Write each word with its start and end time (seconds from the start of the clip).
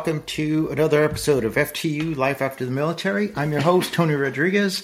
Welcome 0.00 0.22
to 0.28 0.70
another 0.70 1.04
episode 1.04 1.44
of 1.44 1.56
FTU 1.56 2.16
Life 2.16 2.40
After 2.40 2.64
the 2.64 2.70
Military. 2.70 3.32
I'm 3.36 3.52
your 3.52 3.60
host, 3.60 3.92
Tony 3.92 4.14
Rodriguez. 4.14 4.82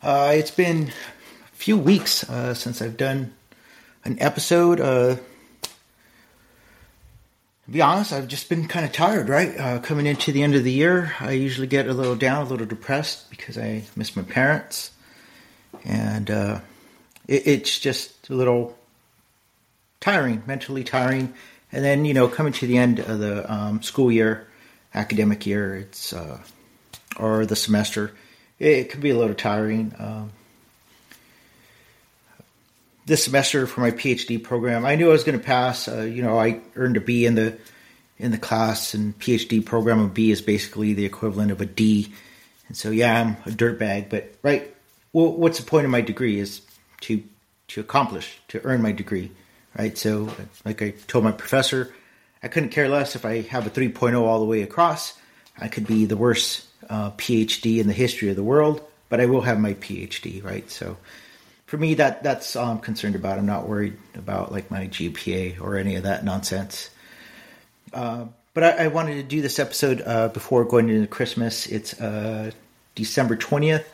Uh, 0.00 0.34
it's 0.36 0.52
been 0.52 0.86
a 0.86 1.56
few 1.56 1.76
weeks 1.76 2.22
uh, 2.30 2.54
since 2.54 2.80
I've 2.80 2.96
done 2.96 3.34
an 4.04 4.22
episode. 4.22 4.80
Uh, 4.80 5.16
to 5.64 5.70
be 7.68 7.82
honest, 7.82 8.12
I've 8.12 8.28
just 8.28 8.48
been 8.48 8.68
kind 8.68 8.86
of 8.86 8.92
tired, 8.92 9.28
right? 9.28 9.58
Uh, 9.58 9.78
coming 9.80 10.06
into 10.06 10.30
the 10.30 10.44
end 10.44 10.54
of 10.54 10.62
the 10.62 10.70
year, 10.70 11.12
I 11.18 11.32
usually 11.32 11.66
get 11.66 11.88
a 11.88 11.92
little 11.92 12.14
down, 12.14 12.46
a 12.46 12.48
little 12.48 12.64
depressed 12.64 13.30
because 13.30 13.58
I 13.58 13.82
miss 13.96 14.14
my 14.14 14.22
parents. 14.22 14.92
And 15.84 16.30
uh, 16.30 16.60
it, 17.26 17.48
it's 17.48 17.80
just 17.80 18.30
a 18.30 18.34
little 18.34 18.78
tiring, 19.98 20.44
mentally 20.46 20.84
tiring 20.84 21.34
and 21.72 21.84
then, 21.84 22.04
you 22.04 22.14
know, 22.14 22.28
coming 22.28 22.52
to 22.52 22.66
the 22.66 22.78
end 22.78 22.98
of 23.00 23.18
the 23.18 23.50
um, 23.52 23.82
school 23.82 24.12
year, 24.12 24.46
academic 24.94 25.46
year, 25.46 25.76
it's 25.76 26.12
uh, 26.12 26.38
or 27.18 27.46
the 27.46 27.56
semester, 27.56 28.12
it, 28.58 28.68
it 28.68 28.90
can 28.90 29.00
be 29.00 29.10
a 29.10 29.16
little 29.16 29.34
tiring. 29.34 29.94
Um, 29.98 30.32
this 33.04 33.24
semester 33.24 33.66
for 33.66 33.80
my 33.80 33.90
PhD 33.90 34.42
program, 34.42 34.84
I 34.84 34.94
knew 34.94 35.08
I 35.08 35.12
was 35.12 35.24
going 35.24 35.38
to 35.38 35.44
pass. 35.44 35.88
Uh, 35.88 36.02
you 36.02 36.22
know, 36.22 36.38
I 36.38 36.60
earned 36.76 36.96
a 36.96 37.00
B 37.00 37.26
in 37.26 37.34
the 37.34 37.58
in 38.18 38.30
the 38.30 38.38
class, 38.38 38.94
and 38.94 39.18
PhD 39.18 39.64
program 39.64 39.98
of 40.00 40.14
B 40.14 40.30
is 40.30 40.40
basically 40.40 40.92
the 40.92 41.04
equivalent 41.04 41.50
of 41.50 41.60
a 41.60 41.66
D. 41.66 42.12
And 42.68 42.76
so, 42.76 42.90
yeah, 42.90 43.20
I'm 43.20 43.36
a 43.44 43.54
dirtbag. 43.54 44.08
But 44.08 44.34
right, 44.42 44.72
well, 45.12 45.32
what's 45.32 45.58
the 45.58 45.64
point 45.64 45.84
of 45.84 45.90
my 45.90 46.00
degree? 46.00 46.38
Is 46.38 46.62
to 47.02 47.22
to 47.68 47.80
accomplish, 47.80 48.38
to 48.48 48.60
earn 48.64 48.82
my 48.82 48.92
degree 48.92 49.32
right? 49.78 49.96
So, 49.96 50.30
like 50.64 50.82
I 50.82 50.90
told 51.06 51.24
my 51.24 51.32
professor, 51.32 51.94
I 52.42 52.48
couldn't 52.48 52.70
care 52.70 52.88
less 52.88 53.14
if 53.14 53.24
I 53.24 53.42
have 53.42 53.66
a 53.66 53.70
3.0 53.70 54.20
all 54.20 54.40
the 54.40 54.44
way 54.44 54.62
across. 54.62 55.14
I 55.58 55.68
could 55.68 55.86
be 55.86 56.06
the 56.06 56.16
worst 56.16 56.66
uh, 56.88 57.12
PhD 57.12 57.78
in 57.78 57.86
the 57.86 57.92
history 57.92 58.30
of 58.30 58.36
the 58.36 58.42
world, 58.42 58.82
but 59.08 59.20
I 59.20 59.26
will 59.26 59.42
have 59.42 59.60
my 59.60 59.74
PhD, 59.74 60.42
right? 60.42 60.68
So, 60.70 60.96
for 61.66 61.78
me, 61.78 61.94
that 61.94 62.22
that's 62.22 62.56
all 62.56 62.70
I'm 62.70 62.80
concerned 62.80 63.14
about. 63.14 63.38
I'm 63.38 63.46
not 63.46 63.68
worried 63.68 63.96
about 64.14 64.52
like 64.52 64.70
my 64.70 64.88
GPA 64.88 65.60
or 65.60 65.76
any 65.76 65.96
of 65.96 66.02
that 66.02 66.24
nonsense. 66.24 66.90
Uh, 67.92 68.26
but 68.54 68.64
I, 68.64 68.84
I, 68.84 68.86
wanted 68.88 69.14
to 69.14 69.22
do 69.22 69.40
this 69.40 69.58
episode 69.58 70.02
uh, 70.04 70.28
before 70.28 70.64
going 70.64 70.88
into 70.88 71.06
Christmas. 71.06 71.66
It's 71.66 71.98
uh, 72.00 72.50
December 72.94 73.36
20th. 73.36 73.84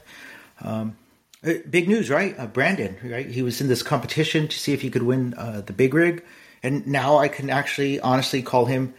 Um, 0.61 0.97
uh, 1.45 1.55
big 1.69 1.89
news, 1.89 2.11
right? 2.11 2.35
Uh, 2.39 2.47
Brandon, 2.47 2.97
right? 3.05 3.27
He 3.27 3.43
was 3.43 3.61
in 3.61 3.69
this 3.69 3.83
competition 3.83 4.49
to 4.49 4.59
see 4.59 4.73
if 4.73 4.83
he 4.83 4.91
could 4.91 5.03
win 5.05 5.31
the 5.31 5.73
big 5.73 5.95
rig, 5.95 6.25
and 6.63 6.87
now 6.87 7.19
I 7.19 7.29
can 7.29 7.51
actually 7.51 8.01
honestly 8.01 8.43
call 8.43 8.67
him 8.67 8.95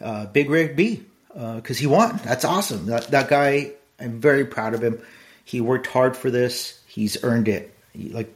uh, 0.00 0.26
Big 0.26 0.50
Rig 0.50 0.76
B 0.76 1.04
because 1.28 1.76
uh, 1.76 1.80
he 1.80 1.86
won. 1.86 2.20
That's 2.24 2.44
awesome. 2.44 2.86
That 2.86 3.08
that 3.08 3.28
guy, 3.28 3.72
I'm 4.00 4.20
very 4.20 4.44
proud 4.44 4.74
of 4.74 4.82
him. 4.82 5.00
He 5.44 5.60
worked 5.60 5.86
hard 5.86 6.16
for 6.16 6.30
this. 6.30 6.80
He's 6.86 7.22
earned 7.22 7.48
it. 7.48 7.74
He, 7.92 8.08
like 8.10 8.32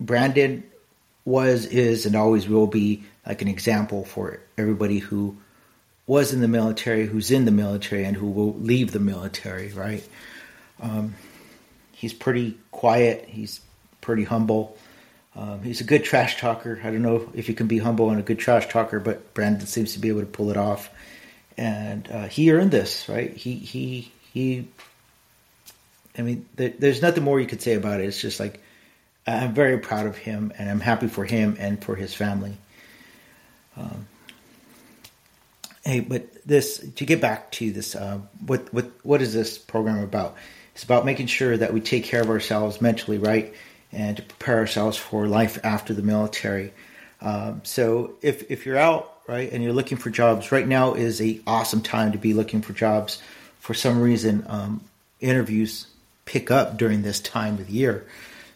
Brandon 0.00 0.64
was, 1.24 1.66
is, 1.66 2.06
and 2.06 2.16
always 2.16 2.48
will 2.48 2.66
be 2.66 3.04
like 3.26 3.42
an 3.42 3.48
example 3.48 4.04
for 4.04 4.40
everybody 4.56 4.98
who 4.98 5.36
was 6.06 6.32
in 6.32 6.40
the 6.40 6.48
military, 6.48 7.06
who's 7.06 7.30
in 7.30 7.44
the 7.44 7.52
military, 7.52 8.04
and 8.04 8.16
who 8.16 8.30
will 8.30 8.54
leave 8.54 8.92
the 8.92 8.98
military. 9.00 9.68
Right. 9.72 10.06
Um, 10.80 11.14
he's 11.92 12.12
pretty 12.12 12.58
quiet. 12.70 13.26
He's 13.28 13.60
pretty 14.00 14.24
humble. 14.24 14.76
Um, 15.34 15.62
he's 15.62 15.80
a 15.80 15.84
good 15.84 16.04
trash 16.04 16.38
talker. 16.38 16.78
I 16.84 16.90
don't 16.90 17.02
know 17.02 17.30
if 17.34 17.48
you 17.48 17.54
can 17.54 17.66
be 17.66 17.78
humble 17.78 18.10
and 18.10 18.18
a 18.18 18.22
good 18.22 18.38
trash 18.38 18.68
talker, 18.68 19.00
but 19.00 19.32
Brandon 19.34 19.66
seems 19.66 19.94
to 19.94 19.98
be 19.98 20.08
able 20.08 20.20
to 20.20 20.26
pull 20.26 20.50
it 20.50 20.56
off. 20.56 20.90
And 21.56 22.10
uh, 22.10 22.28
he 22.28 22.52
earned 22.52 22.70
this, 22.70 23.08
right? 23.08 23.34
He 23.34 23.54
he 23.54 24.12
he. 24.32 24.68
I 26.16 26.22
mean, 26.22 26.46
there, 26.56 26.72
there's 26.78 27.00
nothing 27.00 27.24
more 27.24 27.40
you 27.40 27.46
could 27.46 27.62
say 27.62 27.74
about 27.74 28.00
it. 28.00 28.04
It's 28.04 28.20
just 28.20 28.40
like 28.40 28.60
I'm 29.26 29.54
very 29.54 29.78
proud 29.78 30.06
of 30.06 30.16
him, 30.16 30.52
and 30.58 30.68
I'm 30.68 30.80
happy 30.80 31.08
for 31.08 31.24
him 31.24 31.56
and 31.58 31.82
for 31.82 31.94
his 31.94 32.14
family. 32.14 32.56
Um, 33.76 34.06
hey, 35.84 36.00
but 36.00 36.46
this 36.46 36.78
to 36.96 37.06
get 37.06 37.20
back 37.20 37.50
to 37.52 37.70
this, 37.70 37.94
uh, 37.94 38.18
what 38.44 38.72
what 38.72 38.90
what 39.02 39.22
is 39.22 39.32
this 39.32 39.58
program 39.58 40.02
about? 40.02 40.36
It's 40.74 40.84
about 40.84 41.04
making 41.04 41.26
sure 41.26 41.56
that 41.56 41.72
we 41.72 41.80
take 41.80 42.04
care 42.04 42.22
of 42.22 42.30
ourselves 42.30 42.80
mentally, 42.80 43.18
right, 43.18 43.54
and 43.92 44.16
to 44.16 44.22
prepare 44.22 44.58
ourselves 44.58 44.96
for 44.96 45.26
life 45.26 45.58
after 45.64 45.94
the 45.94 46.02
military. 46.02 46.72
Um, 47.20 47.60
so 47.64 48.14
if 48.22 48.50
if 48.50 48.66
you're 48.66 48.78
out 48.78 49.18
right 49.28 49.52
and 49.52 49.62
you're 49.62 49.72
looking 49.72 49.98
for 49.98 50.10
jobs, 50.10 50.50
right 50.50 50.66
now 50.66 50.94
is 50.94 51.20
a 51.20 51.40
awesome 51.46 51.82
time 51.82 52.12
to 52.12 52.18
be 52.18 52.34
looking 52.34 52.62
for 52.62 52.72
jobs. 52.72 53.22
For 53.60 53.74
some 53.74 54.00
reason, 54.00 54.44
um, 54.48 54.80
interviews 55.20 55.86
pick 56.24 56.50
up 56.50 56.76
during 56.76 57.02
this 57.02 57.20
time 57.20 57.58
of 57.58 57.70
year. 57.70 58.04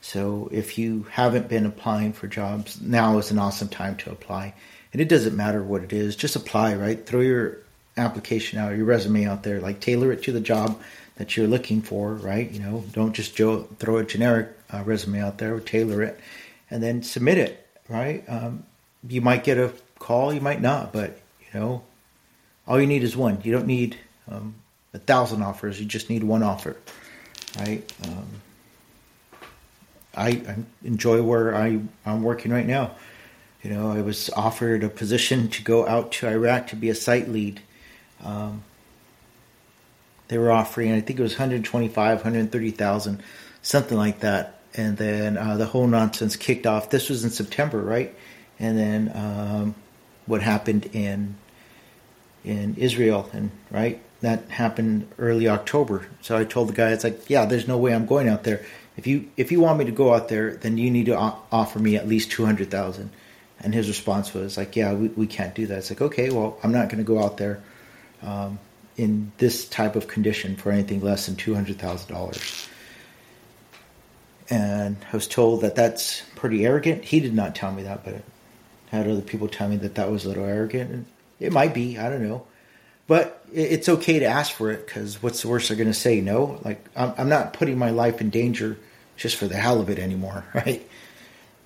So 0.01 0.49
if 0.53 0.79
you 0.79 1.07
haven't 1.11 1.49
been 1.49 1.67
applying 1.67 2.13
for 2.13 2.29
jobs, 2.29 2.81
now 2.81 3.19
is 3.19 3.31
an 3.31 3.39
awesome 3.39 3.69
time 3.69 3.97
to 3.99 4.11
apply. 4.11 4.55
And 4.93 5.03
it 5.03 5.09
doesn't 5.09 5.37
matter 5.37 5.63
what 5.63 5.83
it 5.83 5.93
is, 5.93 6.17
just 6.17 6.37
apply, 6.37 6.75
right? 6.75 7.05
Throw 7.05 7.21
your 7.21 7.59
application 7.97 8.59
out, 8.59 8.77
your 8.77 8.85
resume 8.85 9.27
out 9.27 9.43
there, 9.43 9.61
like 9.61 9.81
tailor 9.81 10.13
it 10.13 10.23
to 10.25 10.33
the 10.33 10.41
job 10.41 10.81
that 11.17 11.37
you're 11.37 11.49
looking 11.49 11.83
for, 11.83 12.15
right? 12.15 12.51
You 12.51 12.61
know, 12.61 12.85
don't 12.93 13.15
just 13.15 13.37
throw 13.37 13.97
a 13.97 14.05
generic 14.05 14.56
uh, 14.73 14.83
resume 14.85 15.21
out 15.21 15.39
there, 15.39 15.59
tailor 15.61 16.03
it, 16.03 16.19
and 16.71 16.83
then 16.83 17.03
submit 17.03 17.39
it, 17.39 17.67
right? 17.89 18.25
Um, 18.29 18.65
you 19.09 19.21
might 19.21 19.45
get 19.45 19.59
a 19.59 19.73
call, 19.99 20.33
you 20.33 20.41
might 20.41 20.61
not, 20.61 20.93
but 20.93 21.21
you 21.41 21.59
know, 21.59 21.83
all 22.67 22.81
you 22.81 22.87
need 22.87 23.03
is 23.03 23.17
one. 23.17 23.41
You 23.45 23.53
don't 23.53 23.67
need 23.67 23.97
um, 24.29 24.55
a 24.93 24.99
thousand 24.99 25.43
offers. 25.43 25.79
You 25.79 25.87
just 25.87 26.11
need 26.11 26.25
one 26.25 26.43
offer, 26.43 26.77
right? 27.59 27.91
Um, 28.05 28.27
I, 30.17 30.29
I, 30.29 30.57
enjoy 30.83 31.23
where 31.23 31.55
I, 31.55 31.81
I'm 32.05 32.23
working 32.23 32.51
right 32.51 32.67
now. 32.67 32.93
You 33.63 33.71
know, 33.71 33.91
I 33.91 34.01
was 34.01 34.31
offered 34.31 34.85
a 34.85 34.89
position 34.89 35.49
to 35.49 35.63
go 35.63 35.87
out 35.87 36.13
to 36.13 36.29
Iraq 36.29 36.69
to 36.69 36.77
be 36.77 36.89
a 36.89 36.95
site 36.95 37.29
lead. 37.29 37.61
Um, 38.25 38.63
they 40.29 40.39
were 40.39 40.51
offering, 40.51 40.93
I 40.93 41.01
think 41.01 41.19
it 41.19 41.23
was 41.23 41.33
125, 41.33 42.19
130,000, 42.19 43.23
something 43.63 43.97
like 43.97 44.21
that. 44.21 44.56
And 44.77 44.97
then 44.97 45.39
uh, 45.39 45.57
the 45.57 45.67
whole 45.67 45.87
nonsense 45.87 46.37
kicked 46.37 46.67
off. 46.67 46.91
This 46.91 47.09
was 47.09 47.25
in 47.25 47.31
September, 47.31 47.81
right? 47.81 48.15
And 48.59 48.79
then 48.79 49.13
um, 49.15 49.75
what 50.27 50.43
happened 50.43 50.91
in 50.93 51.37
in 52.45 52.77
Israel, 52.77 53.29
and 53.33 53.51
right 53.71 54.01
that 54.21 54.49
happened 54.49 55.09
early 55.19 55.49
October. 55.49 56.07
So 56.23 56.37
I 56.37 56.45
told 56.45 56.69
the 56.69 56.73
guy, 56.73 56.91
it's 56.93 57.05
like, 57.05 57.29
yeah, 57.29 57.45
there's 57.45 57.69
no 57.69 57.79
way 57.79 57.95
I'm 57.95 58.07
going 58.07 58.29
out 58.29 58.45
there. 58.45 58.65
If 58.97 59.07
you 59.07 59.29
if 59.37 59.53
you 59.53 59.61
want 59.61 59.79
me 59.79 59.85
to 59.87 59.93
go 59.93 60.15
out 60.15 60.29
there, 60.29 60.57
then 60.57 60.79
you 60.79 60.91
need 60.91 61.07
to 61.07 61.17
offer 61.17 61.79
me 61.79 61.97
at 61.97 62.09
least 62.09 62.31
two 62.31 62.45
hundred 62.45 62.71
thousand. 62.71 63.11
And 63.61 63.75
his 63.75 63.89
response 63.89 64.35
was 64.35 64.57
like, 64.57 64.77
yeah, 64.77 64.93
we, 64.93 65.09
we 65.09 65.27
can't 65.27 65.55
do 65.55 65.67
that. 65.67 65.79
It's 65.79 65.91
like, 65.91 66.03
okay, 66.03 66.31
well, 66.31 66.59
I'm 66.63 66.73
not 66.73 66.89
going 66.89 66.99
to 66.99 67.05
go 67.05 67.23
out 67.23 67.39
there. 67.39 67.63
Um, 68.23 68.59
in 68.97 69.33
this 69.39 69.69
type 69.69 69.97
of 69.97 70.09
condition 70.09 70.57
for 70.57 70.73
anything 70.73 71.01
less 71.01 71.27
than 71.27 71.37
$200,000. 71.37 72.69
And 74.49 74.97
I 75.13 75.17
was 75.17 75.27
told 75.27 75.63
that 75.63 75.75
that's 75.75 76.23
pretty 76.37 76.65
arrogant. 76.65 77.05
He 77.05 77.21
did 77.21 77.35
not 77.35 77.55
tell 77.55 77.73
me 77.73 77.83
that, 77.83 78.05
but 78.05 78.15
I 78.93 78.97
had 78.97 79.09
other 79.09 79.21
people 79.21 79.49
tell 79.49 79.69
me 79.69 79.77
that 79.79 79.97
that 79.97 80.11
was 80.11 80.25
a 80.25 80.29
little 80.29 80.45
arrogant. 80.45 80.91
And 80.91 81.07
it 81.41 81.53
might 81.53 81.75
be, 81.75 81.99
I 81.99 82.09
don't 82.09 82.27
know. 82.27 82.47
But 83.09 83.45
it's 83.53 83.89
okay 83.89 84.19
to 84.19 84.27
ask 84.27 84.53
for 84.53 84.71
it 84.71 84.87
because 84.87 85.23
what's 85.23 85.43
the 85.43 85.49
worst 85.49 85.69
they're 85.69 85.77
going 85.77 85.89
to 85.89 85.95
say? 85.95 86.21
No. 86.21 86.61
Like, 86.65 86.85
I'm 86.97 87.29
not 87.29 87.53
putting 87.53 87.79
my 87.79 87.91
life 87.91 88.21
in 88.21 88.31
danger 88.31 88.79
just 89.17 89.37
for 89.37 89.47
the 89.47 89.57
hell 89.57 89.81
of 89.81 89.91
it 89.91 89.99
anymore, 89.99 90.45
right? 90.55 90.89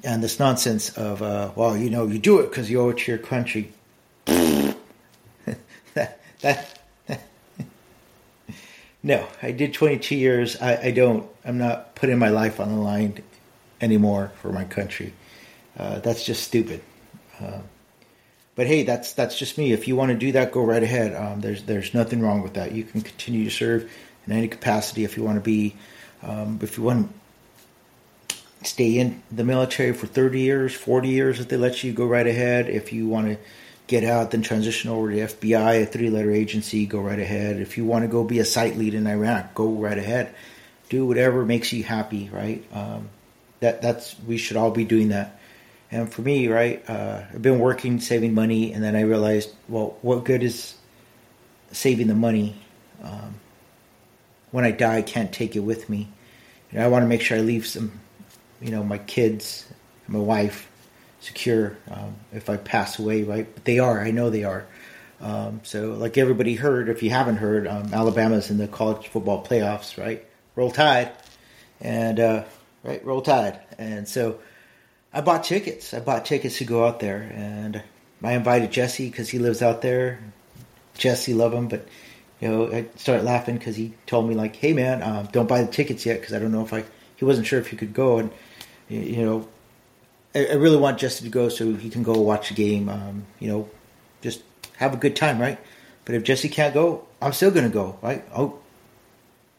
And 0.02 0.22
this 0.22 0.38
nonsense 0.38 0.90
of, 0.96 1.22
uh, 1.22 1.52
well, 1.54 1.76
you 1.76 1.90
know, 1.90 2.06
you 2.06 2.18
do 2.18 2.40
it 2.40 2.50
because 2.50 2.70
you 2.70 2.80
owe 2.80 2.90
it 2.90 2.98
to 2.98 3.12
your 3.12 3.18
country. 3.18 3.72
that, 4.24 6.20
that 6.40 6.79
no, 9.02 9.26
I 9.42 9.52
did 9.52 9.72
22 9.74 10.14
years. 10.14 10.60
I, 10.60 10.76
I, 10.76 10.90
don't. 10.90 11.28
I'm 11.44 11.58
not 11.58 11.94
putting 11.94 12.18
my 12.18 12.28
life 12.28 12.60
on 12.60 12.68
the 12.68 12.80
line 12.80 13.22
anymore 13.80 14.32
for 14.42 14.52
my 14.52 14.64
country. 14.64 15.14
Uh, 15.78 16.00
that's 16.00 16.24
just 16.24 16.42
stupid. 16.42 16.82
Uh, 17.40 17.60
but 18.54 18.66
hey, 18.66 18.82
that's 18.82 19.14
that's 19.14 19.38
just 19.38 19.56
me. 19.56 19.72
If 19.72 19.88
you 19.88 19.96
want 19.96 20.10
to 20.10 20.18
do 20.18 20.32
that, 20.32 20.52
go 20.52 20.62
right 20.62 20.82
ahead. 20.82 21.14
Um, 21.14 21.40
there's 21.40 21.62
there's 21.62 21.94
nothing 21.94 22.20
wrong 22.20 22.42
with 22.42 22.54
that. 22.54 22.72
You 22.72 22.84
can 22.84 23.00
continue 23.00 23.44
to 23.44 23.50
serve 23.50 23.90
in 24.26 24.32
any 24.32 24.48
capacity 24.48 25.04
if 25.04 25.16
you 25.16 25.22
want 25.22 25.36
to 25.36 25.40
be. 25.40 25.76
Um, 26.22 26.58
if 26.60 26.76
you 26.76 26.84
want 26.84 27.10
to 28.28 28.36
stay 28.68 28.98
in 28.98 29.22
the 29.30 29.44
military 29.44 29.94
for 29.94 30.06
30 30.06 30.40
years, 30.40 30.74
40 30.74 31.08
years, 31.08 31.40
if 31.40 31.48
they 31.48 31.56
let 31.56 31.82
you, 31.82 31.94
go 31.94 32.04
right 32.04 32.26
ahead. 32.26 32.68
If 32.68 32.92
you 32.92 33.08
want 33.08 33.28
to 33.28 33.38
get 33.90 34.04
out, 34.04 34.30
then 34.30 34.40
transition 34.40 34.88
over 34.88 35.10
to 35.10 35.16
FBI, 35.16 35.82
a 35.82 35.86
three 35.86 36.10
letter 36.10 36.30
agency, 36.30 36.86
go 36.86 37.00
right 37.00 37.18
ahead. 37.18 37.60
If 37.60 37.76
you 37.76 37.84
want 37.84 38.04
to 38.04 38.08
go 38.08 38.22
be 38.22 38.38
a 38.38 38.44
site 38.44 38.78
lead 38.78 38.94
in 38.94 39.06
Iraq, 39.08 39.52
go 39.52 39.68
right 39.72 39.98
ahead. 39.98 40.32
Do 40.88 41.04
whatever 41.04 41.44
makes 41.44 41.72
you 41.72 41.82
happy, 41.82 42.30
right? 42.32 42.64
Um, 42.72 43.08
that 43.58 43.82
that's 43.82 44.14
we 44.26 44.38
should 44.38 44.56
all 44.56 44.70
be 44.70 44.84
doing 44.84 45.08
that. 45.08 45.40
And 45.90 46.10
for 46.10 46.22
me, 46.22 46.46
right, 46.46 46.88
uh, 46.88 47.24
I've 47.34 47.42
been 47.42 47.58
working, 47.58 47.98
saving 48.00 48.32
money, 48.32 48.72
and 48.72 48.82
then 48.82 48.94
I 48.94 49.00
realized, 49.00 49.50
well, 49.68 49.96
what 50.02 50.24
good 50.24 50.44
is 50.44 50.76
saving 51.72 52.06
the 52.06 52.14
money 52.14 52.54
um, 53.02 53.34
when 54.52 54.64
I 54.64 54.70
die? 54.70 54.98
I 54.98 55.02
can't 55.02 55.32
take 55.32 55.56
it 55.56 55.60
with 55.60 55.90
me. 55.90 56.08
You 56.70 56.78
know, 56.78 56.84
I 56.84 56.88
want 56.88 57.02
to 57.02 57.08
make 57.08 57.22
sure 57.22 57.38
I 57.38 57.40
leave 57.40 57.66
some, 57.66 57.90
you 58.60 58.70
know, 58.70 58.84
my 58.84 58.98
kids, 58.98 59.66
my 60.06 60.20
wife, 60.20 60.69
secure 61.20 61.76
um, 61.90 62.14
if 62.32 62.50
I 62.50 62.56
pass 62.56 62.98
away, 62.98 63.22
right? 63.22 63.46
But 63.52 63.64
they 63.64 63.78
are. 63.78 64.00
I 64.00 64.10
know 64.10 64.30
they 64.30 64.44
are. 64.44 64.66
Um, 65.20 65.60
so, 65.62 65.92
like 65.92 66.16
everybody 66.16 66.54
heard, 66.54 66.88
if 66.88 67.02
you 67.02 67.10
haven't 67.10 67.36
heard, 67.36 67.66
um, 67.66 67.92
Alabama's 67.92 68.50
in 68.50 68.56
the 68.56 68.66
college 68.66 69.08
football 69.08 69.44
playoffs, 69.44 70.02
right? 70.02 70.24
Roll 70.56 70.70
Tide, 70.70 71.12
and 71.80 72.18
uh, 72.18 72.44
right, 72.82 73.04
Roll 73.04 73.20
Tide, 73.20 73.60
and 73.78 74.08
so 74.08 74.38
I 75.12 75.20
bought 75.20 75.44
tickets. 75.44 75.92
I 75.92 76.00
bought 76.00 76.24
tickets 76.24 76.58
to 76.58 76.64
go 76.64 76.86
out 76.86 77.00
there, 77.00 77.30
and 77.34 77.82
I 78.22 78.32
invited 78.32 78.70
Jesse 78.72 79.10
because 79.10 79.28
he 79.28 79.38
lives 79.38 79.60
out 79.60 79.82
there. 79.82 80.20
Jesse 80.96 81.34
love 81.34 81.52
him, 81.52 81.68
but 81.68 81.86
you 82.40 82.48
know, 82.48 82.72
I 82.72 82.86
started 82.96 83.24
laughing 83.24 83.58
because 83.58 83.76
he 83.76 83.92
told 84.06 84.26
me 84.26 84.34
like, 84.34 84.56
"Hey 84.56 84.72
man, 84.72 85.02
um, 85.02 85.28
don't 85.32 85.48
buy 85.48 85.62
the 85.62 85.70
tickets 85.70 86.06
yet 86.06 86.20
because 86.20 86.34
I 86.34 86.38
don't 86.38 86.52
know 86.52 86.64
if 86.64 86.72
I." 86.72 86.84
He 87.16 87.26
wasn't 87.26 87.46
sure 87.46 87.60
if 87.60 87.66
he 87.66 87.76
could 87.76 87.92
go, 87.92 88.18
and 88.18 88.30
you 88.88 89.22
know, 89.22 89.48
I, 90.34 90.46
I 90.46 90.54
really 90.54 90.76
want 90.76 90.98
Jesse 90.98 91.24
to 91.24 91.30
go 91.30 91.48
so 91.48 91.74
he 91.74 91.90
can 91.90 92.02
go 92.02 92.20
watch 92.20 92.48
the 92.48 92.54
game. 92.54 92.88
Um, 92.88 93.26
you 93.38 93.48
know, 93.48 93.68
just 94.22 94.42
have 94.76 94.94
a 94.94 94.96
good 94.96 95.16
time, 95.16 95.40
right? 95.40 95.58
But 96.04 96.14
if 96.14 96.24
Jesse 96.24 96.48
can't 96.48 96.74
go, 96.74 97.06
I'm 97.20 97.32
still 97.32 97.50
gonna 97.50 97.68
go, 97.68 97.98
right? 98.02 98.24
I'll, 98.32 98.58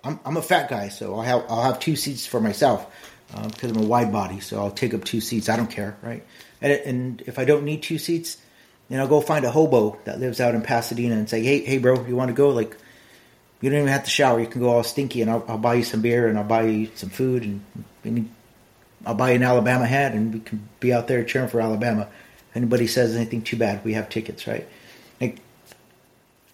I'm 0.03 0.19
I'm 0.25 0.37
a 0.37 0.41
fat 0.41 0.69
guy, 0.69 0.89
so 0.89 1.15
I'll 1.15 1.21
have 1.21 1.45
I'll 1.49 1.63
have 1.63 1.79
two 1.79 1.95
seats 1.95 2.25
for 2.25 2.39
myself 2.41 2.85
because 3.27 3.71
um, 3.71 3.77
I'm 3.77 3.83
a 3.83 3.87
wide 3.87 4.11
body, 4.11 4.39
so 4.39 4.59
I'll 4.59 4.71
take 4.71 4.93
up 4.93 5.03
two 5.03 5.21
seats. 5.21 5.47
I 5.49 5.55
don't 5.55 5.69
care, 5.69 5.95
right? 6.01 6.25
And, 6.61 6.73
and 6.73 7.23
if 7.27 7.39
I 7.39 7.45
don't 7.45 7.63
need 7.63 7.81
two 7.81 7.97
seats, 7.97 8.37
then 8.89 8.99
I'll 8.99 9.07
go 9.07 9.21
find 9.21 9.45
a 9.45 9.51
hobo 9.51 9.97
that 10.03 10.19
lives 10.19 10.41
out 10.41 10.53
in 10.53 10.61
Pasadena 10.61 11.15
and 11.15 11.29
say, 11.29 11.41
hey, 11.41 11.63
hey, 11.63 11.77
bro, 11.77 12.05
you 12.05 12.15
want 12.15 12.29
to 12.29 12.33
go? 12.33 12.49
Like, 12.49 12.75
you 13.61 13.69
don't 13.69 13.79
even 13.79 13.91
have 13.91 14.03
to 14.03 14.09
shower. 14.09 14.39
You 14.39 14.47
can 14.47 14.61
go 14.61 14.69
all 14.69 14.83
stinky, 14.83 15.21
and 15.21 15.31
I'll, 15.31 15.45
I'll 15.47 15.57
buy 15.57 15.75
you 15.75 15.83
some 15.83 16.01
beer 16.01 16.27
and 16.27 16.37
I'll 16.37 16.43
buy 16.43 16.63
you 16.63 16.89
some 16.95 17.09
food 17.09 17.43
and, 17.43 17.63
and 18.03 18.29
I'll 19.05 19.15
buy 19.15 19.31
an 19.31 19.43
Alabama 19.43 19.85
hat, 19.85 20.13
and 20.13 20.33
we 20.33 20.39
can 20.39 20.67
be 20.79 20.93
out 20.93 21.07
there 21.07 21.23
cheering 21.23 21.49
for 21.49 21.61
Alabama. 21.61 22.07
If 22.49 22.57
anybody 22.57 22.87
says 22.87 23.15
anything 23.15 23.41
too 23.41 23.57
bad, 23.57 23.83
we 23.83 23.93
have 23.93 24.09
tickets, 24.09 24.47
right? 24.47 24.67
Like, 25.19 25.37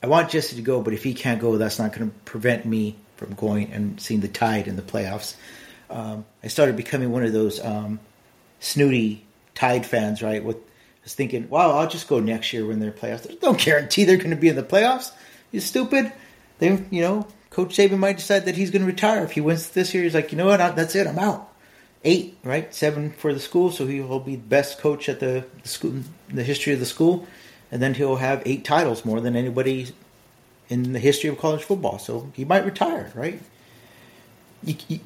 I 0.01 0.07
want 0.07 0.29
Jesse 0.29 0.55
to 0.55 0.61
go, 0.61 0.81
but 0.81 0.93
if 0.93 1.03
he 1.03 1.13
can't 1.13 1.41
go, 1.41 1.57
that's 1.57 1.79
not 1.79 1.93
going 1.93 2.09
to 2.09 2.15
prevent 2.19 2.65
me 2.65 2.95
from 3.15 3.33
going 3.33 3.71
and 3.71 3.99
seeing 3.99 4.19
the 4.19 4.27
Tide 4.27 4.67
in 4.67 4.75
the 4.75 4.81
playoffs 4.81 5.35
um, 5.89 6.25
I 6.43 6.47
started 6.47 6.75
becoming 6.75 7.11
one 7.11 7.23
of 7.23 7.33
those 7.33 7.63
um, 7.63 7.99
snooty 8.59 9.25
Tide 9.55 9.85
fans, 9.85 10.21
right? 10.21 10.43
With 10.43 10.57
I 10.57 10.59
was 11.03 11.13
thinking, 11.15 11.49
wow, 11.49 11.77
I'll 11.77 11.87
just 11.87 12.07
go 12.07 12.19
next 12.19 12.51
year 12.53 12.65
when 12.65 12.79
they're 12.79 12.91
playoffs. 12.91 13.23
There's 13.23 13.41
no 13.41 13.53
guarantee 13.53 14.03
they're 14.03 14.17
going 14.17 14.31
to 14.31 14.35
be 14.35 14.49
in 14.49 14.55
the 14.55 14.63
playoffs. 14.63 15.11
You 15.51 15.61
stupid. 15.61 16.11
They, 16.59 16.69
you 16.91 17.01
know, 17.01 17.27
Coach 17.49 17.75
Saban 17.77 17.97
might 17.97 18.17
decide 18.17 18.45
that 18.45 18.55
he's 18.55 18.71
going 18.71 18.81
to 18.81 18.87
retire 18.87 19.23
if 19.23 19.31
he 19.31 19.41
wins 19.41 19.69
this 19.69 19.93
year. 19.93 20.03
He's 20.03 20.13
like, 20.13 20.31
you 20.31 20.37
know 20.37 20.47
what? 20.47 20.57
That's 20.75 20.95
it. 20.95 21.07
I'm 21.07 21.17
out. 21.17 21.51
Eight, 22.03 22.37
right? 22.43 22.73
Seven 22.73 23.11
for 23.11 23.33
the 23.33 23.39
school, 23.39 23.71
so 23.71 23.87
he 23.87 23.99
will 24.01 24.19
be 24.19 24.35
the 24.35 24.41
best 24.41 24.79
coach 24.79 25.09
at 25.09 25.19
the, 25.19 25.45
the 25.63 25.67
school, 25.67 25.93
the 26.29 26.43
history 26.43 26.73
of 26.73 26.79
the 26.79 26.85
school, 26.85 27.27
and 27.71 27.81
then 27.81 27.95
he'll 27.95 28.17
have 28.17 28.43
eight 28.45 28.63
titles 28.63 29.03
more 29.03 29.19
than 29.19 29.35
anybody 29.35 29.87
in 30.69 30.93
the 30.93 30.99
history 30.99 31.29
of 31.29 31.37
college 31.37 31.63
football. 31.63 31.99
So 31.99 32.31
he 32.33 32.45
might 32.45 32.65
retire, 32.65 33.11
right? 33.15 33.41
You, 34.63 34.75
you, 34.87 34.99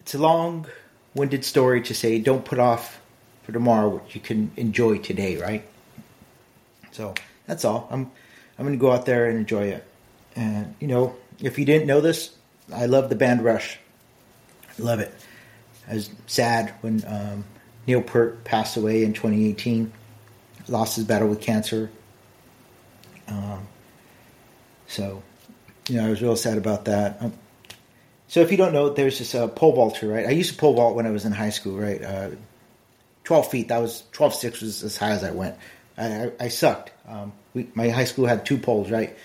it's 0.00 0.14
a 0.14 0.18
long 0.18 0.66
winded 1.14 1.44
story 1.44 1.82
to 1.82 1.94
say 1.94 2.18
don't 2.18 2.44
put 2.44 2.58
off 2.58 3.00
for 3.42 3.52
tomorrow 3.52 3.88
what 3.88 4.14
you 4.14 4.20
can 4.20 4.50
enjoy 4.56 4.98
today, 4.98 5.36
right? 5.36 5.64
So 6.92 7.14
that's 7.46 7.64
all. 7.64 7.88
I'm 7.90 8.10
I'm 8.58 8.64
gonna 8.66 8.76
go 8.76 8.92
out 8.92 9.06
there 9.06 9.26
and 9.26 9.38
enjoy 9.38 9.64
it. 9.64 9.84
And 10.36 10.74
you 10.80 10.88
know, 10.88 11.16
if 11.40 11.58
you 11.58 11.64
didn't 11.64 11.86
know 11.86 12.00
this, 12.00 12.30
I 12.72 12.86
love 12.86 13.08
the 13.08 13.16
band 13.16 13.42
Rush. 13.42 13.78
Love 14.80 15.00
it. 15.00 15.14
I 15.88 15.94
was 15.94 16.10
sad 16.26 16.74
when 16.80 17.02
um, 17.06 17.44
Neil 17.86 18.02
Peart 18.02 18.44
passed 18.44 18.76
away 18.76 19.02
in 19.04 19.12
2018. 19.12 19.92
Lost 20.68 20.96
his 20.96 21.04
battle 21.04 21.28
with 21.28 21.40
cancer. 21.40 21.90
Um, 23.28 23.66
so, 24.86 25.22
you 25.88 25.96
know, 25.96 26.06
I 26.06 26.10
was 26.10 26.22
real 26.22 26.36
sad 26.36 26.58
about 26.58 26.84
that. 26.86 27.18
I'm, 27.20 27.32
so 28.28 28.40
if 28.40 28.50
you 28.52 28.56
don't 28.56 28.72
know, 28.72 28.90
there's 28.90 29.18
this 29.18 29.34
uh, 29.34 29.48
pole 29.48 29.72
vaulter, 29.72 30.06
right? 30.06 30.26
I 30.26 30.30
used 30.30 30.52
to 30.52 30.56
pole 30.56 30.74
vault 30.74 30.94
when 30.94 31.06
I 31.06 31.10
was 31.10 31.24
in 31.24 31.32
high 31.32 31.50
school, 31.50 31.76
right? 31.76 32.02
Uh, 32.02 32.30
12 33.24 33.50
feet, 33.50 33.68
that 33.68 33.78
was 33.78 34.04
12 34.12 34.34
six 34.34 34.60
was 34.60 34.82
as 34.84 34.96
high 34.96 35.10
as 35.10 35.24
I 35.24 35.32
went. 35.32 35.56
I, 35.98 36.06
I, 36.06 36.32
I 36.40 36.48
sucked. 36.48 36.92
Um, 37.08 37.32
we, 37.54 37.68
my 37.74 37.88
high 37.88 38.04
school 38.04 38.26
had 38.26 38.46
two 38.46 38.58
poles, 38.58 38.90
right? 38.90 39.16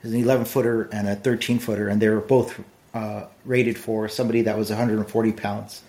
There's 0.00 0.14
an 0.14 0.20
11 0.20 0.46
footer 0.46 0.88
and 0.92 1.08
a 1.08 1.16
13 1.16 1.58
footer, 1.58 1.88
and 1.88 2.00
they 2.00 2.08
were 2.08 2.20
both 2.20 2.58
uh, 2.94 3.26
rated 3.44 3.76
for 3.76 4.08
somebody 4.08 4.42
that 4.42 4.56
was 4.56 4.70
140 4.70 5.32
pounds. 5.32 5.82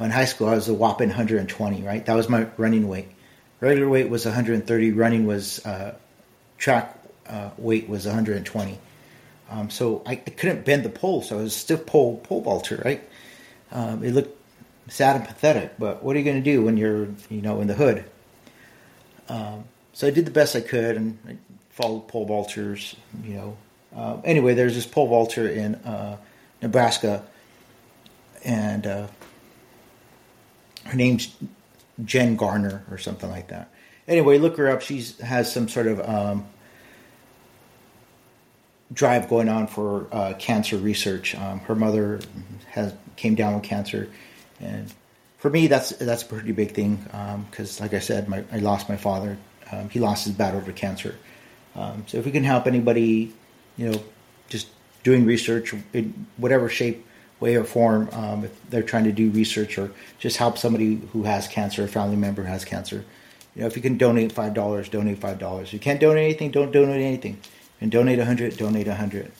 in 0.00 0.10
high 0.10 0.24
school, 0.24 0.48
I 0.48 0.54
was 0.54 0.68
a 0.68 0.74
whopping 0.74 1.10
120, 1.10 1.82
right? 1.82 2.04
That 2.04 2.16
was 2.16 2.28
my 2.28 2.48
running 2.56 2.88
weight. 2.88 3.08
Regular 3.60 3.88
weight 3.88 4.08
was 4.08 4.24
130, 4.24 4.92
running 4.92 5.26
was, 5.26 5.64
uh, 5.64 5.94
track 6.58 6.98
uh, 7.28 7.50
weight 7.58 7.88
was 7.88 8.06
120. 8.06 8.78
Um, 9.50 9.70
so 9.70 10.02
I, 10.04 10.12
I, 10.12 10.16
couldn't 10.16 10.64
bend 10.64 10.82
the 10.82 10.88
pole, 10.88 11.22
so 11.22 11.38
I 11.38 11.42
was 11.42 11.54
a 11.54 11.58
stiff 11.58 11.86
pole 11.86 12.18
pole 12.18 12.40
vaulter, 12.40 12.82
right? 12.84 13.08
Um, 13.70 14.02
it 14.02 14.12
looked 14.12 14.36
sad 14.88 15.16
and 15.16 15.24
pathetic, 15.24 15.74
but 15.78 16.02
what 16.02 16.16
are 16.16 16.18
you 16.18 16.24
going 16.24 16.42
to 16.42 16.50
do 16.50 16.62
when 16.62 16.76
you're, 16.76 17.08
you 17.28 17.42
know, 17.42 17.60
in 17.60 17.68
the 17.68 17.74
hood? 17.74 18.04
Um, 19.28 19.64
so 19.92 20.06
I 20.06 20.10
did 20.10 20.24
the 20.24 20.30
best 20.32 20.56
I 20.56 20.60
could 20.60 20.96
and 20.96 21.18
I 21.28 21.36
followed 21.70 22.08
pole 22.08 22.26
vaulters, 22.26 22.96
you 23.22 23.34
know. 23.34 23.56
Uh, 23.94 24.20
anyway, 24.24 24.54
there's 24.54 24.74
this 24.74 24.86
pole 24.86 25.06
vaulter 25.06 25.48
in 25.48 25.76
uh, 25.76 26.16
Nebraska, 26.62 27.24
and 28.44 28.86
uh, 28.86 29.06
her 30.84 30.96
name's 30.96 31.34
Jen 32.04 32.36
Garner 32.36 32.84
or 32.90 32.98
something 32.98 33.30
like 33.30 33.48
that. 33.48 33.70
Anyway, 34.08 34.38
look 34.38 34.56
her 34.56 34.70
up. 34.70 34.82
She 34.82 35.04
has 35.22 35.52
some 35.52 35.68
sort 35.68 35.86
of 35.88 36.00
um, 36.08 36.46
drive 38.92 39.28
going 39.28 39.48
on 39.48 39.66
for 39.66 40.06
uh, 40.12 40.34
cancer 40.38 40.76
research. 40.76 41.34
Um, 41.34 41.60
her 41.60 41.74
mother 41.74 42.20
has 42.68 42.94
came 43.16 43.34
down 43.34 43.54
with 43.54 43.64
cancer, 43.64 44.08
and 44.60 44.92
for 45.38 45.50
me, 45.50 45.66
that's 45.66 45.90
that's 45.90 46.22
a 46.22 46.26
pretty 46.26 46.52
big 46.52 46.72
thing 46.72 46.96
because, 47.50 47.80
um, 47.80 47.84
like 47.84 47.94
I 47.94 47.98
said, 47.98 48.28
my, 48.28 48.44
I 48.52 48.58
lost 48.58 48.88
my 48.88 48.96
father. 48.96 49.36
Um, 49.70 49.88
he 49.88 49.98
lost 49.98 50.24
his 50.24 50.34
battle 50.34 50.62
to 50.62 50.72
cancer. 50.72 51.16
Um, 51.74 52.04
so 52.06 52.18
if 52.18 52.24
we 52.24 52.30
can 52.30 52.44
help 52.44 52.66
anybody, 52.66 53.34
you 53.76 53.90
know, 53.90 54.02
just 54.48 54.68
doing 55.06 55.24
research 55.24 55.72
in 55.92 56.26
whatever 56.36 56.68
shape, 56.68 57.06
way, 57.38 57.54
or 57.54 57.62
form, 57.62 58.08
um, 58.10 58.44
if 58.44 58.70
they're 58.70 58.82
trying 58.82 59.04
to 59.04 59.12
do 59.12 59.30
research 59.30 59.78
or 59.78 59.92
just 60.18 60.36
help 60.36 60.58
somebody 60.58 60.96
who 61.12 61.22
has 61.22 61.46
cancer, 61.46 61.84
a 61.84 61.88
family 61.88 62.16
member 62.16 62.42
who 62.42 62.48
has 62.48 62.64
cancer. 62.64 63.04
You 63.54 63.60
know, 63.60 63.68
if 63.68 63.76
you 63.76 63.82
can 63.82 63.98
donate 63.98 64.32
five 64.32 64.52
dollars, 64.52 64.88
donate 64.88 65.18
five 65.18 65.38
dollars. 65.38 65.68
If 65.68 65.74
you 65.74 65.78
can't 65.78 66.00
donate 66.00 66.24
anything, 66.24 66.50
don't 66.50 66.72
donate 66.72 67.02
anything. 67.02 67.38
And 67.80 67.92
donate 67.92 68.18
a 68.18 68.22
100 68.22 68.56
donate 68.56 68.86
a 68.86 68.90
100 68.90 69.30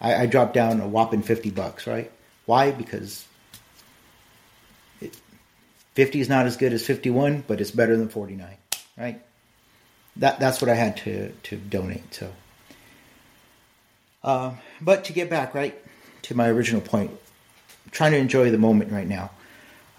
I, 0.00 0.22
I 0.22 0.26
dropped 0.26 0.54
down 0.54 0.80
a 0.80 0.88
whopping 0.88 1.22
50 1.22 1.50
bucks 1.50 1.86
right? 1.86 2.10
Why? 2.44 2.72
Because 2.72 3.24
it, 5.00 5.16
50 5.94 6.20
is 6.20 6.28
not 6.28 6.46
as 6.46 6.56
good 6.56 6.72
as 6.72 6.84
51 6.84 7.44
but 7.46 7.60
it's 7.60 7.70
better 7.70 7.96
than 7.96 8.08
49 8.08 8.56
right? 8.98 9.22
That 10.16 10.40
that's 10.40 10.60
what 10.60 10.68
i 10.68 10.74
had 10.74 10.96
to 10.98 11.30
to 11.44 11.56
donate 11.56 12.12
so 12.12 12.32
uh, 14.22 14.52
but 14.80 15.04
to 15.04 15.12
get 15.12 15.30
back 15.30 15.54
right 15.54 15.76
to 16.22 16.34
my 16.34 16.48
original 16.48 16.80
point 16.80 17.10
I'm 17.10 17.90
trying 17.90 18.12
to 18.12 18.18
enjoy 18.18 18.50
the 18.50 18.58
moment 18.58 18.92
right 18.92 19.08
now 19.08 19.30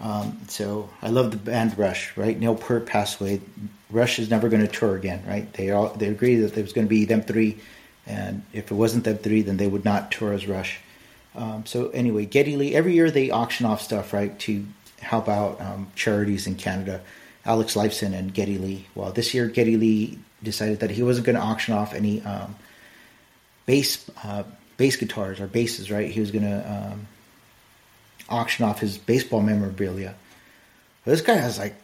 um, 0.02 0.40
so 0.48 0.90
I 1.00 1.08
love 1.08 1.30
the 1.30 1.36
band 1.36 1.78
Rush, 1.78 2.16
right? 2.16 2.38
Neil 2.38 2.56
Peart 2.56 2.86
passed 2.86 3.20
away. 3.20 3.40
Rush 3.88 4.18
is 4.18 4.28
never 4.28 4.48
going 4.48 4.66
to 4.66 4.72
tour 4.72 4.96
again, 4.96 5.22
right? 5.26 5.50
They 5.52 5.70
all 5.70 5.90
they 5.90 6.08
agreed 6.08 6.36
that 6.36 6.54
there 6.54 6.64
was 6.64 6.72
going 6.72 6.86
to 6.86 6.90
be 6.90 7.04
them 7.04 7.22
three, 7.22 7.60
and 8.04 8.42
if 8.52 8.72
it 8.72 8.74
wasn't 8.74 9.04
them 9.04 9.18
three, 9.18 9.42
then 9.42 9.58
they 9.58 9.68
would 9.68 9.84
not 9.84 10.10
tour 10.10 10.32
as 10.32 10.48
Rush. 10.48 10.80
Um, 11.36 11.64
so 11.66 11.88
anyway, 11.90 12.26
Geddy 12.26 12.56
Lee. 12.56 12.74
Every 12.74 12.94
year 12.94 13.10
they 13.12 13.30
auction 13.30 13.64
off 13.64 13.80
stuff, 13.80 14.12
right, 14.12 14.36
to 14.40 14.66
help 15.00 15.28
out 15.28 15.60
um, 15.60 15.90
charities 15.94 16.46
in 16.48 16.56
Canada. 16.56 17.00
Alex 17.44 17.74
Lifeson 17.74 18.12
and 18.12 18.34
Geddy 18.34 18.58
Lee. 18.58 18.86
Well, 18.94 19.12
this 19.12 19.34
year 19.34 19.46
Geddy 19.46 19.76
Lee 19.76 20.18
decided 20.42 20.80
that 20.80 20.90
he 20.90 21.02
wasn't 21.02 21.26
going 21.26 21.36
to 21.36 21.42
auction 21.42 21.74
off 21.74 21.94
any 21.94 22.22
um, 22.22 22.56
bass 23.66 24.08
uh, 24.24 24.44
bass 24.76 24.96
guitars 24.96 25.40
or 25.40 25.46
basses, 25.46 25.90
right? 25.90 26.10
He 26.10 26.20
was 26.20 26.30
going 26.30 26.44
to 26.44 26.72
um, 26.72 27.06
auction 28.28 28.64
off 28.64 28.80
his 28.80 28.98
baseball 28.98 29.40
memorabilia. 29.40 30.14
This 31.04 31.20
guy 31.20 31.34
has 31.34 31.58
like 31.58 31.74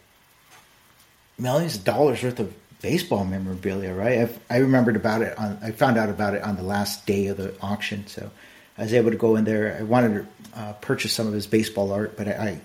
millions 1.39 1.77
of 1.77 1.85
dollars 1.85 2.23
worth 2.23 2.41
of 2.41 2.55
baseball 2.81 3.25
memorabilia, 3.25 3.93
right? 3.93 4.21
I've, 4.21 4.39
i 4.49 4.59
remembered 4.59 4.97
about 4.97 5.23
it 5.23 5.37
on. 5.39 5.59
I 5.63 5.73
found 5.73 5.99
out 5.99 6.09
about 6.09 6.35
it 6.35 6.43
on 6.43 6.57
the 6.57 6.63
last 6.63 7.07
day 7.07 7.27
of 7.27 7.37
the 7.37 7.55
auction, 7.61 8.07
so 8.07 8.31
I 8.77 8.83
was 8.83 8.95
able 8.95 9.11
to 9.11 9.17
go 9.17 9.37
in 9.37 9.45
there. 9.45 9.77
I 9.79 9.83
wanted 9.83 10.27
to 10.55 10.61
uh, 10.61 10.73
purchase 10.75 11.13
some 11.13 11.27
of 11.27 11.33
his 11.33 11.47
baseball 11.47 11.93
art, 11.93 12.17
but 12.17 12.29
I, 12.29 12.33
I 12.33 12.61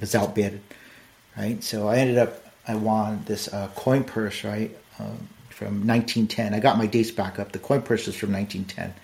was 0.00 0.14
outbid. 0.14 0.60
right? 1.36 1.62
So 1.62 1.88
I 1.88 1.96
ended 1.98 2.18
up 2.18 2.50
I 2.66 2.74
won 2.74 3.22
this 3.26 3.52
uh, 3.52 3.68
coin 3.74 4.04
purse, 4.04 4.44
right, 4.44 4.76
um, 4.98 5.28
from 5.60 5.86
1910. 5.86 6.54
I 6.54 6.58
got 6.58 6.78
my 6.78 6.86
dates 6.86 7.10
back 7.10 7.38
up. 7.38 7.52
The 7.52 7.58
coin 7.58 7.82
purse 7.82 8.08
is 8.08 8.16
from 8.16 8.32
1910, 8.32 8.94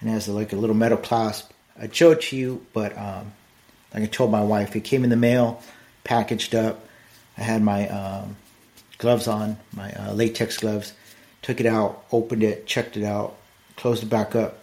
and 0.00 0.08
it 0.08 0.12
has 0.12 0.26
like 0.26 0.54
a 0.54 0.56
little 0.56 0.74
metal 0.74 0.96
clasp. 0.96 1.50
I'd 1.78 1.94
show 1.94 2.12
it 2.12 2.22
to 2.22 2.36
you, 2.36 2.64
but 2.72 2.96
um, 2.96 3.32
like 3.92 4.04
I 4.04 4.06
told 4.06 4.30
my 4.30 4.42
wife, 4.42 4.74
it 4.74 4.84
came 4.84 5.04
in 5.04 5.10
the 5.10 5.16
mail, 5.16 5.62
packaged 6.02 6.54
up. 6.54 6.88
I 7.36 7.42
had 7.42 7.62
my 7.62 7.88
um, 7.90 8.36
gloves 8.96 9.28
on, 9.28 9.58
my 9.76 9.92
uh, 9.92 10.14
latex 10.14 10.56
gloves. 10.56 10.94
Took 11.42 11.60
it 11.60 11.66
out, 11.66 12.04
opened 12.10 12.42
it, 12.42 12.66
checked 12.66 12.96
it 12.96 13.04
out, 13.04 13.36
closed 13.76 14.02
it 14.02 14.08
back 14.08 14.34
up, 14.34 14.60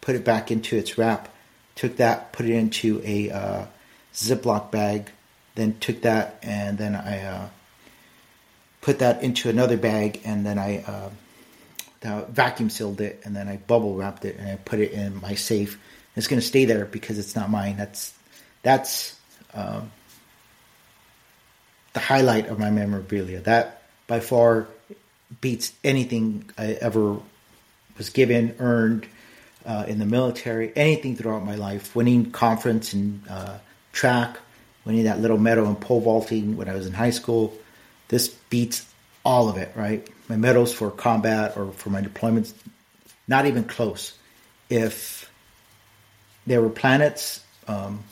put 0.00 0.16
it 0.16 0.24
back 0.24 0.50
into 0.50 0.76
its 0.76 0.98
wrap. 0.98 1.28
Took 1.76 1.98
that, 1.98 2.32
put 2.32 2.44
it 2.44 2.52
into 2.52 3.00
a 3.04 3.30
uh, 3.30 3.66
Ziploc 4.14 4.72
bag, 4.72 5.12
then 5.54 5.78
took 5.78 6.02
that 6.02 6.40
and 6.42 6.76
then 6.76 6.96
I 6.96 7.22
uh, 7.22 7.48
put 8.86 9.00
that 9.00 9.24
into 9.24 9.48
another 9.48 9.76
bag 9.76 10.20
and 10.24 10.46
then 10.46 10.60
I 10.60 10.78
uh, 12.04 12.24
vacuum 12.28 12.70
sealed 12.70 13.00
it 13.00 13.20
and 13.24 13.34
then 13.34 13.48
I 13.48 13.56
bubble 13.56 13.96
wrapped 13.96 14.24
it 14.24 14.36
and 14.38 14.48
I 14.48 14.54
put 14.54 14.78
it 14.78 14.92
in 14.92 15.20
my 15.20 15.34
safe. 15.34 15.76
It's 16.14 16.28
going 16.28 16.40
to 16.40 16.46
stay 16.46 16.66
there 16.66 16.84
because 16.84 17.18
it's 17.18 17.34
not 17.34 17.50
mine. 17.50 17.76
That's 17.76 18.14
that's 18.62 19.18
um, 19.54 19.90
the 21.94 21.98
highlight 21.98 22.46
of 22.46 22.60
my 22.60 22.70
memorabilia. 22.70 23.40
That 23.40 23.82
by 24.06 24.20
far 24.20 24.68
beats 25.40 25.72
anything 25.82 26.48
I 26.56 26.74
ever 26.74 27.18
was 27.98 28.10
given, 28.10 28.54
earned 28.60 29.08
uh, 29.64 29.86
in 29.88 29.98
the 29.98 30.06
military, 30.06 30.72
anything 30.76 31.16
throughout 31.16 31.44
my 31.44 31.56
life. 31.56 31.96
Winning 31.96 32.30
conference 32.30 32.92
and 32.92 33.20
uh, 33.28 33.58
track, 33.92 34.38
winning 34.84 35.06
that 35.06 35.18
little 35.20 35.38
medal 35.38 35.66
in 35.66 35.74
pole 35.74 36.00
vaulting 36.00 36.56
when 36.56 36.68
I 36.68 36.74
was 36.74 36.86
in 36.86 36.92
high 36.92 37.10
school. 37.10 37.52
This 38.08 38.28
beats 38.28 38.86
all 39.24 39.48
of 39.48 39.56
it, 39.56 39.72
right? 39.74 40.08
My 40.28 40.36
medals 40.36 40.72
for 40.72 40.90
combat 40.90 41.56
or 41.56 41.72
for 41.72 41.90
my 41.90 42.00
deployments, 42.00 42.52
not 43.26 43.46
even 43.46 43.64
close. 43.64 44.16
If 44.70 45.30
there 46.46 46.62
were 46.62 46.70
planets, 46.70 47.44
um, 47.66 48.04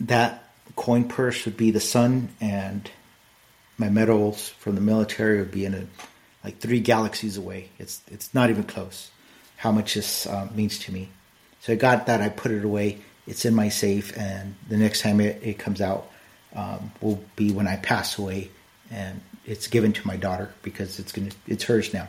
that 0.00 0.44
coin 0.74 1.04
purse 1.04 1.44
would 1.44 1.56
be 1.56 1.70
the 1.70 1.80
sun, 1.80 2.28
and 2.40 2.90
my 3.78 3.88
medals 3.88 4.48
from 4.48 4.74
the 4.74 4.80
military 4.80 5.38
would 5.38 5.50
be 5.50 5.64
in 5.64 5.74
a, 5.74 5.86
like 6.44 6.58
three 6.58 6.80
galaxies 6.80 7.36
away. 7.36 7.70
It's 7.78 8.02
it's 8.10 8.34
not 8.34 8.50
even 8.50 8.64
close. 8.64 9.10
How 9.56 9.72
much 9.72 9.94
this 9.94 10.26
uh, 10.26 10.48
means 10.54 10.78
to 10.80 10.92
me. 10.92 11.08
So 11.60 11.72
I 11.72 11.76
got 11.76 12.06
that. 12.06 12.20
I 12.20 12.28
put 12.28 12.50
it 12.50 12.64
away. 12.64 12.98
It's 13.26 13.44
in 13.44 13.54
my 13.54 13.68
safe, 13.68 14.16
and 14.16 14.54
the 14.68 14.76
next 14.76 15.00
time 15.00 15.20
it, 15.20 15.40
it 15.42 15.58
comes 15.58 15.80
out 15.80 16.10
um, 16.56 16.90
will 17.00 17.22
be 17.36 17.52
when 17.52 17.68
I 17.68 17.76
pass 17.76 18.18
away, 18.18 18.50
and 18.90 19.20
it's 19.44 19.68
given 19.68 19.92
to 19.92 20.06
my 20.06 20.16
daughter 20.16 20.50
because 20.62 20.98
it's 20.98 21.12
gonna 21.12 21.30
it's 21.46 21.64
hers 21.64 21.94
now. 21.94 22.08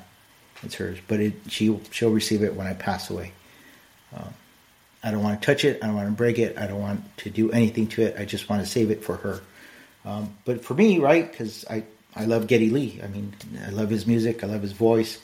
It's 0.64 0.76
hers, 0.76 0.98
but 1.08 1.20
it 1.20 1.34
she 1.50 1.80
she'll 1.92 2.12
receive 2.12 2.44
it 2.44 2.56
when 2.56 2.66
I 2.66 2.74
pass 2.74 3.10
away. 3.10 3.34
Um, 4.16 4.34
I 5.04 5.12
don't 5.12 5.22
want 5.22 5.40
to 5.40 5.46
touch 5.46 5.64
it. 5.64 5.84
I 5.84 5.88
don't 5.88 5.96
want 5.96 6.08
to 6.08 6.16
break 6.16 6.40
it. 6.40 6.58
I 6.58 6.66
don't 6.66 6.82
want 6.82 7.18
to 7.18 7.30
do 7.30 7.52
anything 7.52 7.88
to 7.88 8.02
it. 8.04 8.16
I 8.18 8.26
just 8.26 8.50
want 8.50 8.64
to 8.64 8.68
save 8.68 8.90
it 8.90 9.04
for 9.04 9.18
her. 9.18 9.42
Um, 10.06 10.36
but 10.46 10.64
for 10.64 10.74
me, 10.74 11.00
right? 11.00 11.30
Because 11.30 11.66
I 11.70 11.84
I 12.16 12.26
love 12.26 12.48
Geddy 12.48 12.70
Lee. 12.70 13.00
I 13.04 13.08
mean, 13.08 13.34
I 13.66 13.70
love 13.70 13.90
his 13.90 14.08
music. 14.08 14.44
I 14.44 14.48
love 14.48 14.62
his 14.62 14.72
voice. 14.72 15.20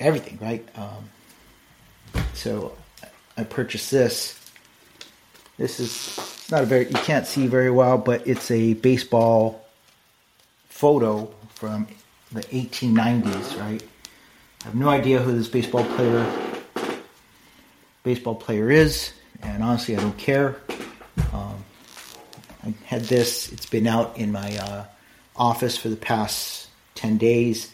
Everything, 0.00 0.38
right? 0.40 0.68
Um, 0.76 1.08
so 2.34 2.76
I 3.36 3.44
purchased 3.44 3.90
this. 3.90 4.38
This 5.56 5.80
is 5.80 6.27
not 6.50 6.62
a 6.62 6.66
very 6.66 6.86
you 6.86 6.94
can't 6.94 7.26
see 7.26 7.46
very 7.46 7.70
well, 7.70 7.98
but 7.98 8.26
it's 8.26 8.50
a 8.50 8.74
baseball 8.74 9.66
photo 10.68 11.26
from 11.54 11.86
the 12.32 12.40
1890s, 12.42 13.60
right? 13.60 13.82
I 14.62 14.64
have 14.64 14.74
no 14.74 14.88
idea 14.88 15.20
who 15.20 15.36
this 15.36 15.48
baseball 15.48 15.84
player 15.96 16.26
baseball 18.02 18.34
player 18.34 18.70
is, 18.70 19.12
and 19.42 19.62
honestly, 19.62 19.96
I 19.96 20.00
don't 20.00 20.16
care. 20.16 20.56
Um, 21.32 21.64
I 22.64 22.74
had 22.84 23.02
this; 23.02 23.52
it's 23.52 23.66
been 23.66 23.86
out 23.86 24.16
in 24.16 24.32
my 24.32 24.56
uh, 24.56 24.84
office 25.36 25.76
for 25.76 25.90
the 25.90 25.96
past 25.96 26.68
ten 26.94 27.18
days, 27.18 27.70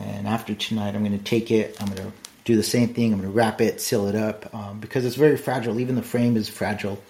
and 0.00 0.26
after 0.26 0.54
tonight, 0.54 0.96
I'm 0.96 1.04
going 1.04 1.16
to 1.16 1.24
take 1.24 1.52
it. 1.52 1.76
I'm 1.80 1.86
going 1.86 2.10
to 2.10 2.12
do 2.44 2.56
the 2.56 2.64
same 2.64 2.92
thing. 2.92 3.12
I'm 3.12 3.20
going 3.20 3.30
to 3.30 3.36
wrap 3.36 3.60
it, 3.60 3.80
seal 3.80 4.08
it 4.08 4.16
up 4.16 4.52
um, 4.52 4.80
because 4.80 5.04
it's 5.04 5.14
very 5.14 5.36
fragile. 5.36 5.78
Even 5.78 5.94
the 5.94 6.02
frame 6.02 6.36
is 6.36 6.48
fragile 6.48 7.00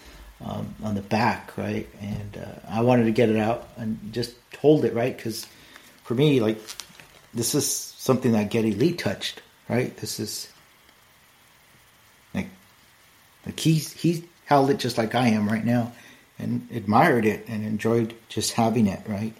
um, 0.44 0.74
on 0.82 0.94
the 0.94 1.02
back, 1.02 1.56
right? 1.56 1.88
And 2.00 2.36
uh, 2.36 2.60
I 2.68 2.82
wanted 2.82 3.04
to 3.04 3.12
get 3.12 3.28
it 3.28 3.36
out 3.36 3.68
and 3.76 4.12
just 4.12 4.34
hold 4.60 4.84
it, 4.84 4.94
right? 4.94 5.16
Because 5.16 5.46
for 6.04 6.14
me, 6.14 6.40
like 6.40 6.58
this 7.34 7.54
is 7.54 7.66
something 7.68 8.32
that 8.32 8.50
Geddy 8.50 8.72
Lee 8.72 8.92
touched, 8.92 9.42
right? 9.68 9.96
This 9.96 10.20
is 10.20 10.48
like 12.34 12.48
like 13.46 13.58
he's 13.58 13.92
he 13.92 14.24
held 14.46 14.70
it 14.70 14.78
just 14.78 14.98
like 14.98 15.14
I 15.14 15.28
am 15.28 15.48
right 15.48 15.64
now, 15.64 15.92
and 16.38 16.68
admired 16.72 17.24
it 17.24 17.44
and 17.48 17.64
enjoyed 17.64 18.14
just 18.28 18.52
having 18.52 18.86
it, 18.86 19.00
right? 19.06 19.34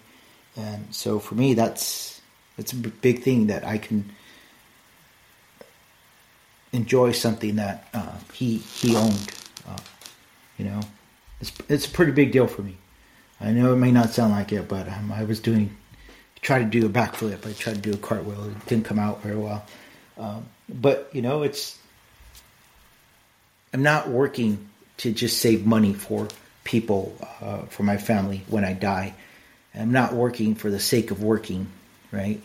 And 0.55 0.93
so 0.93 1.19
for 1.19 1.35
me, 1.35 1.53
that's 1.53 2.21
that's 2.57 2.73
a 2.73 2.75
big 2.75 3.23
thing 3.23 3.47
that 3.47 3.65
I 3.65 3.77
can 3.77 4.11
enjoy 6.71 7.11
something 7.11 7.55
that 7.57 7.87
uh, 7.93 8.17
he 8.33 8.57
he 8.57 8.95
owned. 8.95 9.31
Uh, 9.67 9.77
you 10.57 10.65
know, 10.65 10.81
it's 11.41 11.51
it's 11.69 11.85
a 11.85 11.89
pretty 11.89 12.11
big 12.11 12.31
deal 12.31 12.47
for 12.47 12.61
me. 12.61 12.77
I 13.41 13.51
know 13.51 13.73
it 13.73 13.77
may 13.77 13.91
not 13.91 14.11
sound 14.11 14.31
like 14.31 14.51
it, 14.51 14.67
but 14.67 14.87
um, 14.87 15.11
I 15.11 15.23
was 15.23 15.39
doing 15.39 15.75
tried 16.41 16.59
to 16.59 16.79
do 16.79 16.85
a 16.85 16.89
backflip. 16.89 17.47
I 17.47 17.53
tried 17.53 17.75
to 17.75 17.81
do 17.81 17.93
a 17.93 17.97
cartwheel. 17.97 18.43
It 18.49 18.65
didn't 18.67 18.85
come 18.85 18.99
out 18.99 19.23
very 19.23 19.37
well. 19.37 19.65
Um, 20.17 20.45
but 20.69 21.09
you 21.13 21.21
know, 21.21 21.43
it's 21.43 21.79
I'm 23.73 23.81
not 23.81 24.09
working 24.09 24.69
to 24.97 25.11
just 25.11 25.39
save 25.39 25.65
money 25.65 25.93
for 25.93 26.27
people, 26.63 27.17
uh, 27.41 27.63
for 27.63 27.83
my 27.83 27.97
family 27.97 28.43
when 28.47 28.63
I 28.63 28.73
die. 28.73 29.15
I'm 29.73 29.91
not 29.91 30.13
working 30.13 30.53
for 30.53 30.69
the 30.69 30.79
sake 30.79 31.09
of 31.09 31.23
working, 31.23 31.67
right? 32.11 32.39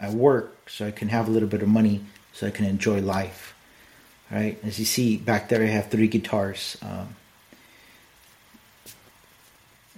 I 0.00 0.10
work 0.10 0.68
so 0.68 0.86
I 0.86 0.90
can 0.90 1.08
have 1.08 1.28
a 1.28 1.30
little 1.30 1.48
bit 1.48 1.62
of 1.62 1.68
money 1.68 2.04
so 2.32 2.48
I 2.48 2.50
can 2.50 2.64
enjoy 2.64 3.00
life. 3.00 3.53
Right, 4.30 4.58
as 4.64 4.78
you 4.78 4.84
see 4.84 5.16
back 5.16 5.48
there, 5.48 5.62
I 5.62 5.66
have 5.66 5.90
three 5.90 6.08
guitars. 6.08 6.76
Um, 6.82 7.14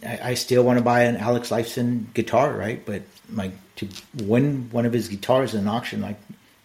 I, 0.05 0.31
I, 0.31 0.35
still 0.35 0.63
want 0.63 0.79
to 0.79 0.85
buy 0.85 1.05
an 1.05 1.17
Alex 1.17 1.51
Lifeson 1.51 2.13
guitar, 2.13 2.53
right? 2.53 2.85
But 2.85 3.03
like 3.33 3.53
to 3.77 3.89
win 4.25 4.69
one 4.73 4.85
of 4.85 4.93
his 4.93 5.09
guitars 5.09 5.55
in 5.55 5.61
an 5.61 5.69
auction, 5.69 6.03
like 6.03 6.19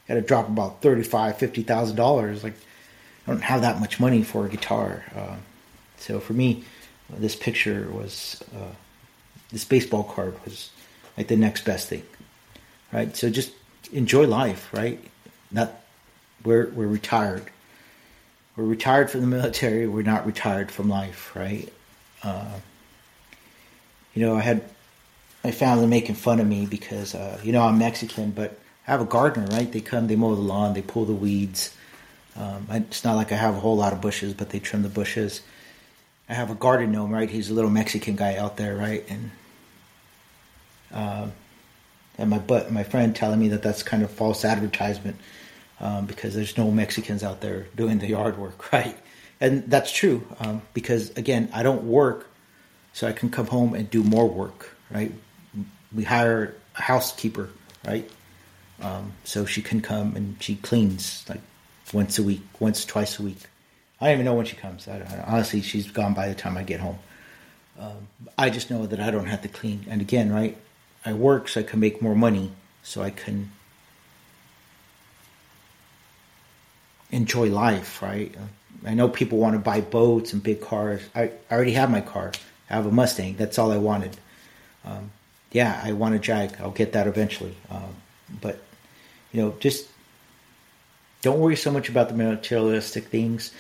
had 0.08 0.16
to 0.16 0.22
drop 0.22 0.48
about 0.48 0.82
thirty 0.82 1.04
five, 1.04 1.38
fifty 1.38 1.62
thousand 1.62 1.96
dollars. 1.96 2.44
Like 2.44 2.56
I 3.28 3.32
don't 3.32 3.44
have 3.44 3.62
that 3.62 3.80
much 3.80 4.00
money 4.00 4.24
for 4.24 4.46
a 4.46 4.50
guitar. 4.50 5.06
Uh, 5.16 5.36
so 5.98 6.20
for 6.20 6.34
me, 6.34 6.64
this 7.10 7.36
picture 7.36 7.88
was 7.92 8.44
uh, 8.56 8.74
this 9.52 9.66
baseball 9.66 10.04
card 10.04 10.36
was 10.46 10.72
like 11.18 11.28
the 11.28 11.38
next 11.38 11.64
best 11.64 11.90
thing, 11.90 12.04
right? 12.92 13.16
So 13.16 13.30
just 13.30 13.54
enjoy 13.94 14.26
life, 14.26 14.74
right? 14.74 15.00
Not 15.52 15.74
we're 16.44 16.70
we're 16.70 16.88
retired. 16.88 17.44
We're 18.56 18.66
retired 18.66 19.10
from 19.10 19.22
the 19.22 19.28
military. 19.28 19.88
We're 19.88 20.02
not 20.02 20.26
retired 20.26 20.72
from 20.72 20.90
life, 20.90 21.36
right? 21.36 21.72
Uh, 22.24 22.60
you 24.14 24.26
know, 24.26 24.36
I 24.36 24.42
had 24.42 24.64
my 25.44 25.52
family 25.52 25.88
making 25.88 26.16
fun 26.16 26.40
of 26.40 26.48
me 26.48 26.66
because 26.66 27.16
uh, 27.16 27.40
you 27.44 27.52
know 27.52 27.62
I'm 27.62 27.78
Mexican, 27.78 28.32
but 28.32 28.60
I 28.88 28.92
have 28.92 29.02
a 29.02 29.06
gardener, 29.06 29.48
right? 29.48 29.72
They 29.72 29.82
come, 29.82 30.08
they 30.08 30.16
mow 30.16 30.36
the 30.36 30.42
lawn, 30.42 30.74
they 30.74 30.82
pull 30.82 31.06
the 31.06 31.14
weeds. 31.14 31.76
Um, 32.36 32.66
it's 32.70 33.04
not 33.04 33.16
like 33.16 33.32
I 33.32 33.36
have 33.36 33.56
a 33.56 33.60
whole 33.60 33.76
lot 33.76 33.94
of 33.94 34.02
bushes, 34.02 34.34
but 34.34 34.50
they 34.50 34.60
trim 34.60 34.84
the 34.84 34.90
bushes. 34.90 35.42
I 36.30 36.34
have 36.34 36.50
a 36.50 36.56
garden 36.56 36.92
gnome, 36.92 37.12
right? 37.12 37.30
He's 37.30 37.50
a 37.50 37.54
little 37.54 37.70
Mexican 37.70 38.16
guy 38.16 38.38
out 38.38 38.56
there, 38.58 38.76
right? 38.76 39.04
And 39.10 39.32
uh, 40.94 41.28
and 42.18 42.30
my 42.30 42.40
but 42.40 42.72
my 42.72 42.84
friend 42.84 43.16
telling 43.16 43.40
me 43.40 43.50
that 43.50 43.64
that's 43.64 43.84
kind 43.84 44.04
of 44.04 44.12
false 44.12 44.46
advertisement 44.46 45.18
um, 45.82 46.06
because 46.06 46.36
there's 46.36 46.58
no 46.58 46.72
Mexicans 46.72 47.24
out 47.24 47.42
there 47.42 47.66
doing 47.76 47.98
the 47.98 48.08
yard 48.08 48.38
work, 48.38 48.72
right? 48.74 48.98
And 49.42 49.70
that's 49.70 49.92
true 49.92 50.26
um, 50.40 50.62
because 50.74 51.10
again, 51.18 51.50
I 51.54 51.64
don't 51.64 51.84
work, 51.84 52.30
so 52.94 53.08
I 53.08 53.12
can 53.12 53.30
come 53.30 53.48
home 53.48 53.74
and 53.74 53.90
do 53.90 54.04
more 54.04 54.28
work, 54.28 54.70
right? 54.92 55.12
We 55.94 56.04
hire 56.04 56.56
a 56.76 56.82
housekeeper, 56.82 57.50
right? 57.86 58.10
Um, 58.82 59.14
so 59.24 59.46
she 59.46 59.62
can 59.62 59.82
come 59.82 60.16
and 60.16 60.42
she 60.42 60.56
cleans 60.56 61.26
like 61.28 61.42
once 61.94 62.20
a 62.20 62.24
week, 62.24 62.42
once 62.60 62.86
twice 62.86 63.20
a 63.20 63.24
week. 63.24 63.40
I 64.00 64.06
don't 64.06 64.14
even 64.14 64.26
know 64.26 64.34
when 64.36 64.46
she 64.46 64.56
comes. 64.56 64.88
I, 64.88 65.00
I, 65.00 65.24
honestly, 65.28 65.62
she's 65.62 65.90
gone 65.90 66.14
by 66.14 66.28
the 66.28 66.36
time 66.36 66.58
I 66.58 66.64
get 66.64 66.80
home. 66.80 67.00
Um, 67.80 68.08
I 68.38 68.50
just 68.50 68.70
know 68.70 68.86
that 68.86 69.00
I 69.00 69.10
don't 69.10 69.28
have 69.28 69.42
to 69.42 69.48
clean. 69.48 69.86
And 69.90 70.02
again, 70.02 70.32
right, 70.32 70.58
I 71.06 71.14
work 71.14 71.48
so 71.48 71.62
I 71.62 71.64
can 71.64 71.80
make 71.80 72.02
more 72.02 72.16
money, 72.16 72.52
so 72.84 73.02
I 73.02 73.10
can 73.10 73.52
enjoy 77.12 77.50
life, 77.50 78.02
right? 78.02 78.34
I 78.86 78.94
know 78.94 79.08
people 79.10 79.38
want 79.38 79.54
to 79.54 79.60
buy 79.60 79.82
boats 79.82 80.34
and 80.34 80.42
big 80.42 80.62
cars. 80.62 81.02
I, 81.14 81.24
I 81.24 81.32
already 81.56 81.74
have 81.74 81.92
my 81.92 82.02
car. 82.02 82.32
I 82.70 82.74
have 82.76 82.86
a 82.86 82.92
Mustang. 82.92 83.36
That's 83.36 83.60
all 83.60 83.72
I 83.72 83.78
wanted. 83.78 84.18
Um, 84.86 85.12
yeah, 85.52 85.80
I 85.84 85.92
want 85.92 86.16
a 86.16 86.20
Jag. 86.20 86.56
I'll 86.60 86.72
get 86.72 86.94
that 86.94 87.08
eventually. 87.08 87.56
Um, 87.70 87.96
but 88.42 88.62
you 89.32 89.42
know, 89.42 89.56
just 89.60 89.88
don't 91.22 91.40
worry 91.40 91.56
so 91.56 91.72
much 91.72 91.90
about 91.90 92.10
the 92.10 92.16
materialistic 92.16 93.06
things. 93.06 93.52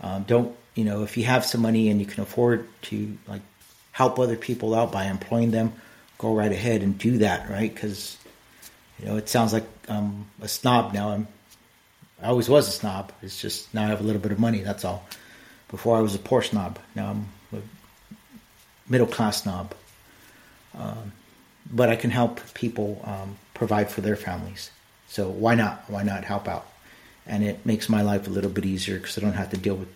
Um, 0.00 0.22
don't 0.22 0.56
you 0.74 0.84
know 0.84 1.02
if 1.02 1.16
you 1.16 1.24
have 1.24 1.44
some 1.44 1.60
money 1.60 1.90
and 1.90 2.00
you 2.00 2.06
can 2.06 2.22
afford 2.22 2.66
to 2.82 3.18
like 3.26 3.42
help 3.92 4.18
other 4.18 4.36
people 4.36 4.74
out 4.74 4.92
by 4.92 5.04
employing 5.04 5.50
them, 5.50 5.72
go 6.16 6.34
right 6.34 6.52
ahead 6.52 6.82
and 6.82 6.96
do 6.96 7.18
that, 7.18 7.50
right? 7.50 7.72
Because 7.72 8.16
you 8.98 9.06
know 9.06 9.16
it 9.16 9.28
sounds 9.28 9.52
like 9.52 9.66
I'm 9.88 10.26
a 10.40 10.48
snob 10.48 10.94
now. 10.94 11.10
I'm 11.10 11.28
I 12.22 12.28
always 12.28 12.48
was 12.48 12.68
a 12.68 12.72
snob. 12.72 13.12
It's 13.22 13.40
just 13.40 13.72
now 13.72 13.84
I 13.84 13.88
have 13.88 14.00
a 14.00 14.04
little 14.04 14.20
bit 14.20 14.32
of 14.32 14.38
money. 14.38 14.60
That's 14.60 14.84
all. 14.84 15.04
Before 15.68 15.96
I 15.96 16.00
was 16.00 16.14
a 16.14 16.18
poor 16.18 16.42
snob. 16.42 16.78
Now 16.94 17.10
I'm 17.10 17.28
a 17.52 17.62
middle 18.88 19.06
class 19.06 19.42
snob. 19.42 19.74
Um, 20.76 21.12
but 21.70 21.88
I 21.88 21.96
can 21.96 22.10
help 22.10 22.40
people 22.54 23.00
um, 23.04 23.36
provide 23.54 23.90
for 23.90 24.00
their 24.00 24.16
families. 24.16 24.70
So 25.08 25.28
why 25.28 25.54
not? 25.54 25.84
Why 25.88 26.02
not 26.02 26.24
help 26.24 26.48
out? 26.48 26.66
And 27.26 27.44
it 27.44 27.64
makes 27.64 27.88
my 27.88 28.02
life 28.02 28.26
a 28.26 28.30
little 28.30 28.50
bit 28.50 28.64
easier 28.64 28.98
because 28.98 29.16
I 29.18 29.20
don't 29.20 29.34
have 29.34 29.50
to 29.50 29.56
deal 29.56 29.76
with 29.76 29.88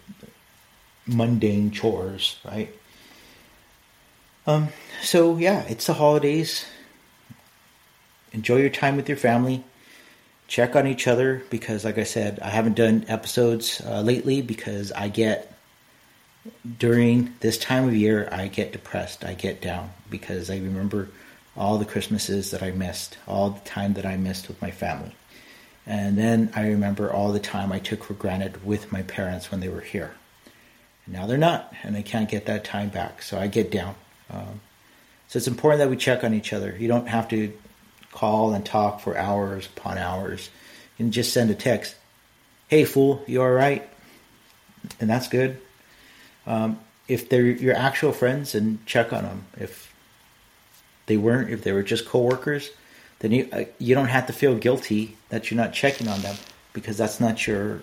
mundane 1.07 1.71
chores, 1.71 2.37
right? 2.45 2.75
Um, 4.47 4.69
so 5.03 5.37
yeah, 5.37 5.63
it's 5.69 5.87
the 5.87 5.95
holidays. 5.95 6.67
Enjoy 8.33 8.57
your 8.57 8.71
time 8.71 8.97
with 8.97 9.09
your 9.09 9.19
family. 9.19 9.65
Check 10.55 10.77
on 10.77 10.87
each 10.87 11.09
other 11.09 11.43
because, 11.51 11.85
like 11.85 11.99
I 11.99 12.05
said, 12.05 12.39
I 12.39 12.49
haven't 12.49 12.77
done 12.77 13.07
episodes 13.09 13.83
uh, 13.85 14.03
lately 14.03 14.41
because 14.41 14.93
I 14.93 15.09
get 15.09 15.53
during 16.79 17.35
this 17.41 17.59
time 17.59 17.89
of 17.89 17.97
year 17.97 18.29
I 18.31 18.47
get 18.47 18.71
depressed. 18.71 19.25
I 19.25 19.35
get 19.35 19.61
down 19.61 19.91
because 20.11 20.51
I 20.51 20.59
remember 20.59 21.09
all 21.57 21.77
the 21.79 21.85
Christmases 21.85 22.53
that 22.53 22.63
I 22.63 22.71
missed, 22.71 23.19
all 23.27 23.51
the 23.51 23.69
time 23.69 23.95
that 23.95 24.07
I 24.07 24.17
missed 24.17 24.47
with 24.47 24.63
my 24.63 24.71
family. 24.71 25.17
And 25.89 26.17
then 26.17 26.53
I 26.55 26.69
remember 26.69 27.13
all 27.13 27.33
the 27.33 27.41
time 27.41 27.73
I 27.73 27.81
took 27.81 28.05
for 28.05 28.15
granted 28.15 28.65
with 28.65 28.93
my 28.93 29.03
parents 29.03 29.51
when 29.51 29.59
they 29.59 29.69
were 29.69 29.81
here. 29.81 30.15
And 31.05 31.17
now 31.17 31.27
they're 31.27 31.37
not, 31.37 31.75
and 31.83 31.97
I 31.97 32.03
can't 32.03 32.31
get 32.31 32.47
that 32.47 32.63
time 32.63 32.91
back. 32.91 33.23
So 33.23 33.41
I 33.41 33.49
get 33.49 33.73
down. 33.73 33.97
Um, 34.31 34.61
so 35.27 35.39
it's 35.39 35.49
important 35.49 35.81
that 35.81 35.91
we 35.91 35.97
check 35.97 36.23
on 36.23 36.33
each 36.33 36.53
other. 36.53 36.77
You 36.79 36.87
don't 36.87 37.09
have 37.09 37.27
to 37.31 37.53
call 38.15 38.55
and 38.55 38.65
talk 38.65 39.01
for 39.01 39.19
hours 39.19 39.67
upon 39.67 39.99
hours. 39.99 40.49
and 40.99 41.13
just 41.13 41.33
send 41.33 41.51
a 41.51 41.55
text. 41.55 41.97
Hey, 42.69 42.85
fool, 42.85 43.23
you 43.27 43.43
all 43.43 43.51
right? 43.51 43.87
And 45.01 45.11
that's 45.11 45.29
good. 45.29 45.61
Um, 46.47 46.79
if 47.09 47.29
they're 47.29 47.45
your 47.45 47.75
actual 47.75 48.13
friends, 48.13 48.55
and 48.55 48.85
check 48.87 49.13
on 49.13 49.25
them. 49.25 49.45
If 49.59 49.93
they 51.07 51.17
weren't, 51.17 51.51
if 51.51 51.63
they 51.65 51.73
were 51.73 51.83
just 51.83 52.07
coworkers, 52.07 52.71
then 53.19 53.33
you 53.33 53.49
uh, 53.53 53.65
you 53.79 53.95
don't 53.95 54.09
have 54.09 54.27
to 54.29 54.33
feel 54.33 54.55
guilty 54.57 55.17
that 55.29 55.51
you're 55.51 55.57
not 55.57 55.73
checking 55.73 56.09
on 56.09 56.21
them 56.21 56.37
because 56.73 56.97
that's 56.97 57.21
not 57.21 57.47
your. 57.47 57.81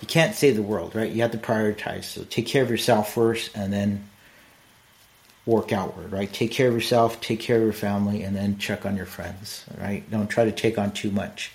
You 0.00 0.08
can't 0.08 0.34
save 0.34 0.56
the 0.56 0.62
world, 0.62 0.94
right? 0.94 1.10
You 1.10 1.22
have 1.22 1.32
to 1.32 1.38
prioritize. 1.38 2.04
So 2.04 2.24
take 2.24 2.46
care 2.46 2.62
of 2.62 2.70
yourself 2.70 3.12
first, 3.12 3.50
and 3.54 3.72
then 3.72 4.08
work 5.44 5.72
outward, 5.72 6.12
right? 6.12 6.32
Take 6.32 6.52
care 6.52 6.68
of 6.68 6.74
yourself, 6.74 7.20
take 7.20 7.40
care 7.40 7.56
of 7.56 7.62
your 7.62 7.72
family, 7.72 8.22
and 8.22 8.36
then 8.36 8.58
check 8.58 8.86
on 8.86 8.96
your 8.96 9.06
friends, 9.06 9.64
right? 9.78 10.08
Don't 10.10 10.28
try 10.28 10.44
to 10.44 10.52
take 10.52 10.78
on 10.78 10.92
too 10.92 11.10
much. 11.10 11.52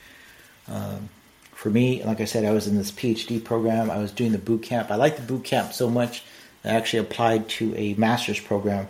Um, 0.67 1.09
for 1.53 1.69
me, 1.69 2.03
like 2.03 2.21
I 2.21 2.25
said, 2.25 2.45
I 2.45 2.51
was 2.51 2.67
in 2.67 2.75
this 2.75 2.91
PhD 2.91 3.43
program. 3.43 3.89
I 3.89 3.97
was 3.97 4.11
doing 4.11 4.31
the 4.31 4.37
boot 4.37 4.63
camp. 4.63 4.91
I 4.91 4.95
liked 4.95 5.17
the 5.17 5.23
boot 5.23 5.43
camp 5.43 5.73
so 5.73 5.89
much 5.89 6.23
I 6.67 6.73
actually 6.73 6.99
applied 6.99 7.47
to 7.49 7.73
a 7.75 7.93
master's 7.93 8.39
program 8.39 8.87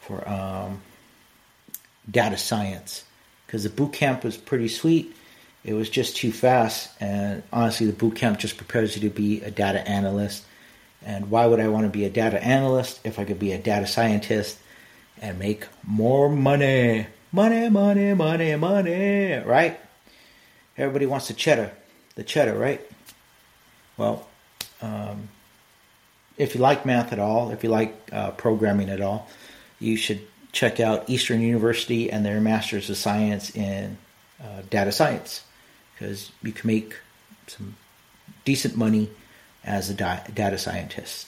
for 0.00 0.26
um, 0.28 0.80
data 2.10 2.38
science 2.38 3.04
because 3.46 3.62
the 3.62 3.68
boot 3.68 3.92
camp 3.92 4.24
was 4.24 4.36
pretty 4.36 4.68
sweet. 4.68 5.14
It 5.62 5.74
was 5.74 5.90
just 5.90 6.16
too 6.16 6.32
fast, 6.32 6.90
and 7.00 7.42
honestly, 7.52 7.86
the 7.86 7.92
boot 7.92 8.16
camp 8.16 8.38
just 8.38 8.56
prepares 8.56 8.96
you 8.96 9.02
to 9.02 9.14
be 9.14 9.42
a 9.42 9.50
data 9.50 9.86
analyst. 9.86 10.44
And 11.04 11.30
why 11.30 11.46
would 11.46 11.60
I 11.60 11.68
want 11.68 11.84
to 11.84 11.90
be 11.90 12.04
a 12.04 12.10
data 12.10 12.42
analyst 12.42 13.00
if 13.04 13.18
I 13.18 13.24
could 13.24 13.38
be 13.38 13.52
a 13.52 13.58
data 13.58 13.86
scientist 13.86 14.58
and 15.20 15.38
make 15.38 15.66
more 15.84 16.28
money? 16.28 17.06
Money, 17.32 17.70
money, 17.70 18.12
money, 18.14 18.56
money, 18.56 19.34
right? 19.44 19.78
Everybody 20.76 21.06
wants 21.06 21.28
the 21.28 21.34
cheddar, 21.34 21.72
the 22.16 22.24
cheddar, 22.24 22.58
right? 22.58 22.80
Well, 23.96 24.26
um, 24.82 25.28
if 26.36 26.54
you 26.54 26.60
like 26.60 26.84
math 26.86 27.12
at 27.12 27.18
all, 27.18 27.50
if 27.50 27.62
you 27.62 27.70
like 27.70 27.94
uh, 28.12 28.32
programming 28.32 28.88
at 28.88 29.00
all, 29.00 29.28
you 29.78 29.96
should 29.96 30.20
check 30.52 30.80
out 30.80 31.08
Eastern 31.08 31.40
University 31.40 32.10
and 32.10 32.24
their 32.24 32.40
Masters 32.40 32.90
of 32.90 32.96
Science 32.96 33.54
in 33.54 33.98
uh, 34.42 34.62
Data 34.68 34.90
Science 34.90 35.44
because 35.94 36.32
you 36.42 36.52
can 36.52 36.66
make 36.66 36.96
some 37.46 37.76
decent 38.44 38.76
money 38.76 39.10
as 39.64 39.90
a 39.90 39.94
data 39.94 40.58
scientist. 40.58 41.26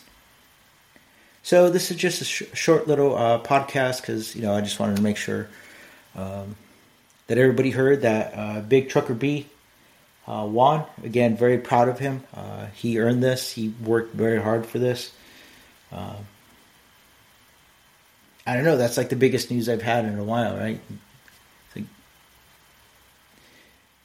So 1.42 1.70
this 1.70 1.90
is 1.90 1.96
just 1.96 2.22
a 2.22 2.24
sh- 2.24 2.42
short 2.54 2.86
little 2.86 3.16
uh, 3.16 3.42
podcast 3.42 4.00
because 4.00 4.34
you 4.36 4.42
know 4.42 4.54
I 4.54 4.60
just 4.60 4.78
wanted 4.78 4.96
to 4.96 5.02
make 5.02 5.16
sure 5.16 5.48
um, 6.14 6.56
that 7.26 7.38
everybody 7.38 7.70
heard 7.70 8.02
that 8.02 8.32
uh, 8.34 8.60
Big 8.60 8.88
Trucker 8.88 9.14
B 9.14 9.46
uh, 10.26 10.46
won. 10.48 10.84
Again, 11.02 11.36
very 11.36 11.58
proud 11.58 11.88
of 11.88 11.98
him. 11.98 12.22
Uh, 12.34 12.66
he 12.74 12.98
earned 13.00 13.22
this. 13.22 13.50
He 13.50 13.74
worked 13.84 14.14
very 14.14 14.40
hard 14.40 14.66
for 14.66 14.78
this. 14.78 15.12
Um, 15.90 16.26
I 18.46 18.54
don't 18.54 18.64
know. 18.64 18.76
That's 18.76 18.96
like 18.96 19.08
the 19.08 19.16
biggest 19.16 19.50
news 19.50 19.68
I've 19.68 19.82
had 19.82 20.04
in 20.04 20.18
a 20.18 20.24
while, 20.24 20.56
right? 20.56 20.80
Like, 21.74 21.84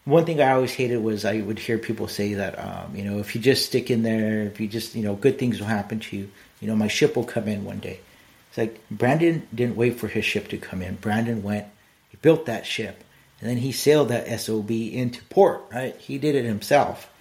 one 0.08 0.24
thing 0.24 0.40
I 0.40 0.52
always 0.52 0.74
hated 0.74 1.04
was 1.04 1.26
I 1.26 1.42
would 1.42 1.60
hear 1.60 1.78
people 1.78 2.08
say 2.08 2.36
that, 2.36 2.58
um, 2.58 2.96
you 2.96 3.04
know, 3.04 3.20
if 3.20 3.36
you 3.36 3.42
just 3.42 3.66
stick 3.66 3.92
in 3.92 4.04
there, 4.04 4.44
if 4.44 4.58
you 4.58 4.66
just, 4.70 4.96
you 4.96 5.04
know, 5.04 5.16
good 5.16 5.38
things 5.38 5.60
will 5.60 5.68
happen 5.68 6.00
to 6.00 6.16
you. 6.16 6.30
You 6.62 6.70
know, 6.70 6.78
my 6.78 6.88
ship 6.88 7.18
will 7.18 7.26
come 7.26 7.50
in 7.50 7.66
one 7.66 7.80
day. 7.80 8.00
It's 8.48 8.58
like 8.58 8.80
Brandon 8.90 9.46
didn't 9.54 9.76
wait 9.76 10.00
for 10.00 10.08
his 10.08 10.24
ship 10.24 10.48
to 10.48 10.58
come 10.58 10.82
in. 10.82 10.96
Brandon 10.96 11.44
went, 11.44 11.68
he 12.08 12.16
built 12.22 12.46
that 12.46 12.66
ship, 12.66 13.04
and 13.42 13.50
then 13.50 13.58
he 13.58 13.74
sailed 13.74 14.08
that 14.08 14.40
SOB 14.40 14.72
into 14.72 15.22
port, 15.26 15.64
right? 15.74 15.98
He 15.98 16.18
did 16.18 16.36
it 16.36 16.46
himself. 16.46 17.12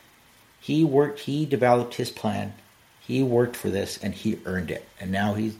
He 0.60 0.84
worked, 0.84 1.18
he 1.18 1.44
developed 1.44 1.96
his 1.96 2.10
plan. 2.10 2.54
He 3.00 3.20
worked 3.20 3.56
for 3.56 3.68
this 3.68 3.98
and 3.98 4.14
he 4.14 4.38
earned 4.46 4.70
it. 4.70 4.86
And 5.00 5.10
now 5.10 5.34
he's 5.34 5.56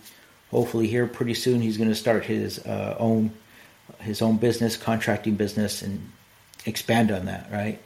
hopefully 0.52 0.86
here 0.86 1.08
pretty 1.08 1.34
soon 1.34 1.60
he's 1.60 1.76
going 1.76 1.90
to 1.90 1.96
start 1.96 2.24
his 2.24 2.60
uh, 2.60 2.94
own 3.00 3.32
his 4.00 4.22
own 4.22 4.36
business, 4.36 4.76
contracting 4.76 5.34
business, 5.34 5.82
and 5.82 6.12
expand 6.66 7.11
on 7.11 7.26
that. 7.26 7.48
Right? 7.50 7.81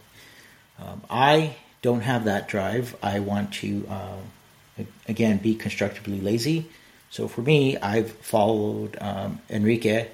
Um, 0.78 1.02
I 1.08 1.56
don't 1.82 2.00
have 2.00 2.24
that 2.24 2.48
drive. 2.48 2.96
I 3.02 3.20
want 3.20 3.52
to 3.54 3.86
uh, 3.88 4.84
again 5.08 5.38
be 5.38 5.54
constructively 5.54 6.20
lazy. 6.20 6.66
So 7.10 7.26
for 7.28 7.42
me, 7.42 7.76
I've 7.76 8.12
followed 8.12 8.96
um, 9.00 9.40
Enrique 9.48 10.08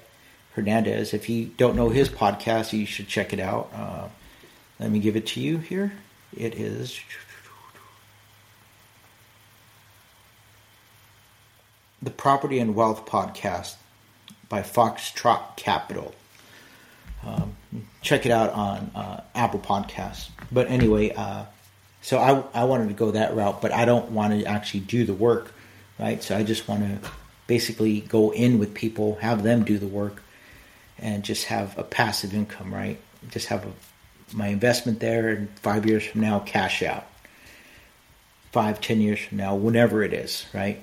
Hernandez. 0.53 1.13
If 1.13 1.29
you 1.29 1.45
don't 1.45 1.75
know 1.75 1.89
his 1.89 2.09
podcast, 2.09 2.73
you 2.73 2.85
should 2.85 3.07
check 3.07 3.33
it 3.33 3.39
out. 3.39 3.71
Uh, 3.73 4.07
let 4.79 4.89
me 4.89 4.99
give 4.99 5.15
it 5.15 5.27
to 5.27 5.39
you 5.39 5.57
here. 5.57 5.93
It 6.35 6.55
is 6.55 6.99
the 12.01 12.09
Property 12.09 12.59
and 12.59 12.73
Wealth 12.73 13.05
Podcast 13.05 13.75
by 14.49 14.61
Foxtrot 14.61 15.57
Capital. 15.57 16.15
Um, 17.25 17.56
check 18.01 18.25
it 18.25 18.31
out 18.31 18.51
on 18.51 18.91
uh, 18.95 19.21
Apple 19.35 19.59
Podcasts. 19.59 20.29
But 20.51 20.69
anyway, 20.69 21.13
uh, 21.13 21.45
so 22.01 22.19
I, 22.19 22.61
I 22.61 22.63
wanted 22.65 22.87
to 22.89 22.93
go 22.93 23.11
that 23.11 23.35
route, 23.35 23.61
but 23.61 23.73
I 23.73 23.85
don't 23.85 24.11
want 24.11 24.33
to 24.33 24.45
actually 24.45 24.81
do 24.81 25.05
the 25.05 25.13
work, 25.13 25.53
right? 25.99 26.21
So 26.23 26.37
I 26.37 26.43
just 26.43 26.67
want 26.67 26.81
to 26.81 27.09
basically 27.47 28.01
go 28.01 28.31
in 28.31 28.59
with 28.59 28.73
people, 28.73 29.15
have 29.15 29.43
them 29.43 29.63
do 29.63 29.77
the 29.77 29.87
work, 29.87 30.21
and 30.99 31.23
just 31.23 31.45
have 31.45 31.77
a 31.77 31.83
passive 31.83 32.33
income, 32.33 32.73
right? 32.73 32.99
Just 33.29 33.47
have 33.47 33.65
a, 33.65 34.35
my 34.35 34.47
investment 34.47 34.99
there, 34.99 35.29
and 35.29 35.49
five 35.59 35.85
years 35.85 36.05
from 36.05 36.21
now, 36.21 36.39
cash 36.39 36.83
out. 36.83 37.05
Five, 38.51 38.79
ten 38.79 39.01
years 39.01 39.19
from 39.19 39.37
now, 39.37 39.55
whenever 39.55 40.01
it 40.03 40.13
is, 40.13 40.45
right? 40.53 40.81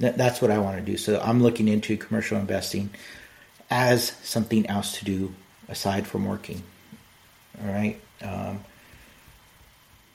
that's 0.00 0.40
what 0.40 0.50
I 0.50 0.58
want 0.58 0.78
to 0.78 0.82
do. 0.82 0.96
So 0.96 1.20
I'm 1.22 1.42
looking 1.42 1.68
into 1.68 1.96
commercial 1.98 2.38
investing 2.38 2.88
as 3.68 4.12
something 4.22 4.66
else 4.66 4.98
to 4.98 5.04
do 5.04 5.34
aside 5.70 6.06
from 6.06 6.26
working. 6.26 6.62
All 7.62 7.72
right. 7.72 8.00
Um, 8.22 8.60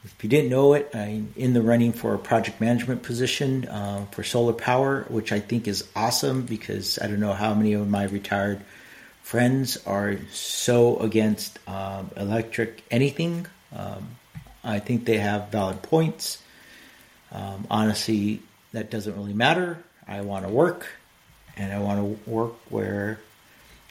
if 0.03 0.23
you 0.23 0.29
didn't 0.29 0.51
know 0.51 0.73
it, 0.73 0.91
I'm 0.93 1.33
in 1.35 1.53
the 1.53 1.63
running 1.63 1.91
for 1.91 2.13
a 2.13 2.19
project 2.19 2.61
management 2.61 3.01
position 3.01 3.67
uh, 3.67 4.05
for 4.11 4.23
solar 4.23 4.53
power, 4.53 5.05
which 5.09 5.31
I 5.31 5.39
think 5.39 5.67
is 5.67 5.87
awesome 5.95 6.43
because 6.43 6.99
I 6.99 7.07
don't 7.07 7.19
know 7.19 7.33
how 7.33 7.55
many 7.55 7.73
of 7.73 7.87
my 7.89 8.03
retired 8.03 8.61
friends 9.23 9.77
are 9.87 10.17
so 10.31 10.97
against 10.97 11.57
um, 11.67 12.11
electric 12.15 12.83
anything. 12.91 13.47
Um, 13.75 14.17
I 14.63 14.77
think 14.77 15.05
they 15.05 15.17
have 15.17 15.49
valid 15.49 15.81
points. 15.81 16.41
Um, 17.31 17.65
honestly, 17.71 18.41
that 18.73 18.91
doesn't 18.91 19.15
really 19.15 19.33
matter. 19.33 19.83
I 20.07 20.21
want 20.21 20.45
to 20.45 20.51
work, 20.51 20.85
and 21.57 21.73
I 21.73 21.79
want 21.79 21.99
to 21.99 22.29
work 22.29 22.53
where 22.69 23.19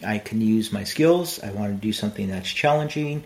I 0.02 0.18
can 0.18 0.40
use 0.40 0.72
my 0.72 0.84
skills. 0.84 1.40
I 1.42 1.50
want 1.50 1.74
to 1.74 1.80
do 1.80 1.92
something 1.92 2.28
that's 2.28 2.50
challenging. 2.50 3.24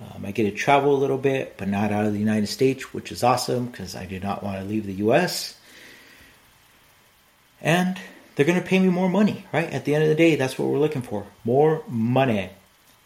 Um, 0.00 0.24
I 0.24 0.30
get 0.30 0.44
to 0.44 0.52
travel 0.52 0.94
a 0.94 0.98
little 0.98 1.18
bit, 1.18 1.56
but 1.56 1.68
not 1.68 1.90
out 1.90 2.04
of 2.06 2.12
the 2.12 2.18
United 2.18 2.46
States, 2.46 2.94
which 2.94 3.10
is 3.10 3.22
awesome 3.24 3.66
because 3.66 3.96
I 3.96 4.06
do 4.06 4.20
not 4.20 4.42
want 4.42 4.58
to 4.58 4.64
leave 4.64 4.86
the 4.86 4.94
US. 4.94 5.58
And 7.60 7.98
they're 8.36 8.46
going 8.46 8.60
to 8.60 8.66
pay 8.66 8.78
me 8.78 8.88
more 8.88 9.08
money, 9.08 9.44
right? 9.52 9.68
At 9.72 9.84
the 9.84 9.94
end 9.94 10.04
of 10.04 10.08
the 10.08 10.14
day, 10.14 10.36
that's 10.36 10.58
what 10.58 10.68
we're 10.68 10.78
looking 10.78 11.02
for 11.02 11.26
more 11.44 11.82
money. 11.88 12.50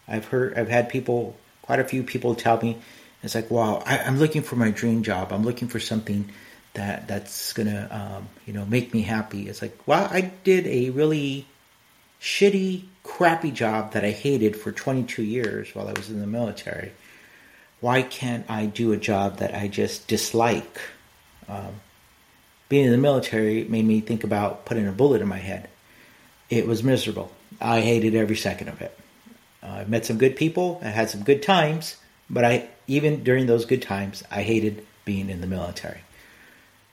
I've 0.07 0.27
heard, 0.27 0.59
I've 0.59 0.69
had 0.69 0.91
people, 0.91 1.37
quite 1.63 1.81
a 1.81 1.85
few 1.85 2.03
people 2.03 2.35
tell 2.35 2.61
me, 2.61 2.79
it's 3.23 3.35
like, 3.35 3.51
wow, 3.51 3.83
I, 3.87 3.99
am 3.99 4.19
looking 4.19 4.43
for 4.43 4.57
my 4.57 4.71
dream 4.71 5.03
job. 5.03 5.33
I'm 5.33 5.45
looking 5.45 5.69
for 5.69 5.81
something 5.81 6.29
that 6.75 7.07
that's 7.09 7.53
gonna, 7.53 7.89
um, 7.91 8.29
you 8.47 8.53
know, 8.53 8.67
make 8.67 8.93
me 8.93 9.03
happy. 9.03 9.49
It's 9.49 9.63
like, 9.63 9.79
wow, 9.87 10.09
I 10.11 10.33
did 10.43 10.67
a 10.67 10.91
really 10.91 11.47
shitty, 12.21 12.85
crappy 13.03 13.51
job 13.51 13.93
that 13.93 14.05
I 14.05 14.11
hated 14.11 14.57
for 14.57 14.73
22 14.73 15.23
years 15.23 15.75
while 15.75 15.89
I 15.89 15.93
was 15.93 16.11
in 16.11 16.21
the 16.21 16.27
military. 16.27 16.93
Why 17.81 18.03
can't 18.03 18.49
I 18.49 18.67
do 18.67 18.93
a 18.93 18.97
job 18.97 19.39
that 19.39 19.55
I 19.55 19.69
just 19.69 20.07
dislike? 20.07 20.81
Um, 21.49 21.81
being 22.69 22.87
in 22.87 22.93
the 22.93 22.99
military 22.99 23.65
made 23.65 23.85
me 23.85 24.01
think 24.01 24.25
about 24.25 24.65
putting 24.65 24.87
a 24.87 24.93
bullet 24.93 25.21
in 25.21 25.29
my 25.29 25.39
head. 25.39 25.69
It 26.49 26.67
was 26.67 26.83
miserable. 26.83 27.33
I 27.61 27.81
hated 27.81 28.15
every 28.15 28.37
second 28.37 28.69
of 28.69 28.81
it. 28.81 28.99
Uh, 29.63 29.67
I 29.67 29.85
met 29.85 30.07
some 30.07 30.19
good 30.19 30.37
people. 30.37 30.81
I 30.83 30.89
had 30.89 31.11
some 31.11 31.23
good 31.23 31.43
times, 31.43 31.97
but 32.31 32.45
I 32.45 32.69
even 32.87 33.23
during 33.25 33.47
those 33.47 33.65
good 33.65 33.83
times, 33.83 34.23
I 34.31 34.43
hated 34.43 34.87
being 35.05 35.31
in 35.31 35.41
the 35.41 35.47
military. 35.47 36.01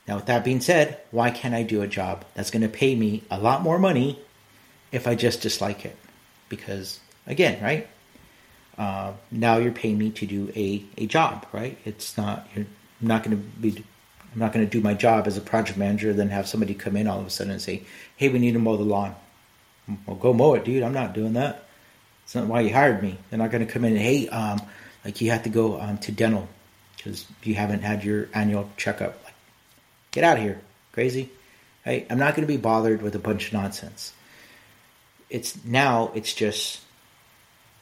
Now, 0.08 0.15
with 0.15 0.26
that 0.26 0.43
being 0.43 0.62
said, 0.62 1.00
why 1.12 1.30
can't 1.30 1.54
I 1.54 1.63
do 1.63 1.82
a 1.82 1.88
job 1.88 2.26
that's 2.34 2.52
going 2.52 2.63
to 2.63 2.69
pay 2.69 2.95
me 2.95 3.24
a 3.30 3.39
lot 3.39 3.62
more 3.62 3.78
money 3.78 4.19
if 4.91 5.08
I 5.08 5.15
just 5.15 5.41
dislike 5.41 5.86
it? 5.86 5.95
Because 6.49 6.99
again, 7.28 7.62
right? 7.62 7.88
Uh, 8.78 9.13
now 9.32 9.58
you're 9.58 9.71
paying 9.71 9.97
me 9.97 10.10
to 10.12 10.25
do 10.25 10.52
a, 10.56 10.84
a 10.97 11.06
job, 11.06 11.45
right? 11.52 11.78
It's 11.86 12.17
not 12.17 12.47
you're 12.56 12.65
not 13.02 13.23
going 13.23 13.38
to 13.38 13.43
be 13.60 13.84
I'm 14.34 14.39
not 14.39 14.54
going 14.54 14.65
to 14.65 14.69
do 14.69 14.82
my 14.82 14.93
job 14.93 15.28
as 15.28 15.38
a 15.38 15.41
project 15.41 15.78
manager, 15.78 16.13
then 16.13 16.30
have 16.30 16.47
somebody 16.47 16.75
come 16.75 16.95
in 16.95 17.08
all 17.08 17.19
of 17.19 17.25
a 17.25 17.30
sudden 17.30 17.52
and 17.52 17.62
say, 17.62 17.84
"Hey, 18.15 18.30
we 18.30 18.39
need 18.39 18.54
to 18.54 18.60
mow 18.60 18.78
the 18.78 18.84
lawn." 18.84 19.15
Well, 20.06 20.15
go 20.17 20.34
mow 20.34 20.54
it, 20.54 20.65
dude. 20.65 20.84
I'm 20.84 20.93
not 20.93 21.13
doing 21.13 21.34
that. 21.34 21.65
It's 22.23 22.36
not 22.36 22.45
why 22.45 22.62
you 22.62 22.71
hired 22.71 23.02
me. 23.02 23.17
They're 23.30 23.39
not 23.39 23.49
going 23.49 23.65
to 23.65 23.71
come 23.71 23.84
in 23.86 23.93
and 23.93 24.02
hey, 24.02 24.30
um, 24.30 24.62
like 25.04 25.19
you 25.19 25.32
have 25.32 25.43
to 25.43 25.49
go 25.49 25.82
um, 25.82 25.97
to 25.99 26.12
dental 26.12 26.47
because 26.95 27.25
you 27.43 27.56
haven't 27.56 27.82
had 27.82 28.04
your 28.04 28.30
annual 28.34 28.69
checkup. 28.78 29.23
Like, 29.23 29.34
get 30.12 30.23
out 30.23 30.38
of 30.38 30.43
here, 30.43 30.62
crazy. 30.91 31.30
Hey, 31.84 32.06
I'm 32.10 32.19
not 32.19 32.36
going 32.36 32.47
to 32.47 32.54
be 32.54 32.58
bothered 32.58 33.02
with 33.02 33.15
a 33.15 33.19
bunch 33.19 33.47
of 33.47 33.54
nonsense. 33.54 34.13
It's 35.30 35.63
now. 35.63 36.12
It's 36.15 36.34
just 36.34 36.82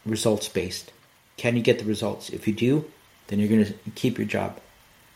results 0.06 0.50
based. 0.50 0.92
Can 1.38 1.56
you 1.56 1.62
get 1.62 1.80
the 1.80 1.86
results? 1.86 2.30
If 2.30 2.48
you 2.48 2.54
do, 2.54 2.86
then 3.28 3.40
you're 3.40 3.50
going 3.50 3.66
to 3.66 3.74
keep 3.96 4.18
your 4.18 4.28
job. 4.28 4.60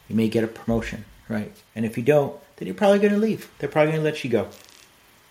You 0.07 0.15
may 0.15 0.29
get 0.29 0.43
a 0.43 0.47
promotion, 0.47 1.05
right? 1.29 1.51
And 1.75 1.85
if 1.85 1.97
you 1.97 2.03
don't, 2.03 2.37
then 2.57 2.67
you're 2.67 2.75
probably 2.75 2.99
going 2.99 3.13
to 3.13 3.19
leave. 3.19 3.49
They're 3.57 3.69
probably 3.69 3.93
going 3.93 4.03
to 4.03 4.09
let 4.09 4.23
you 4.23 4.29
go, 4.29 4.49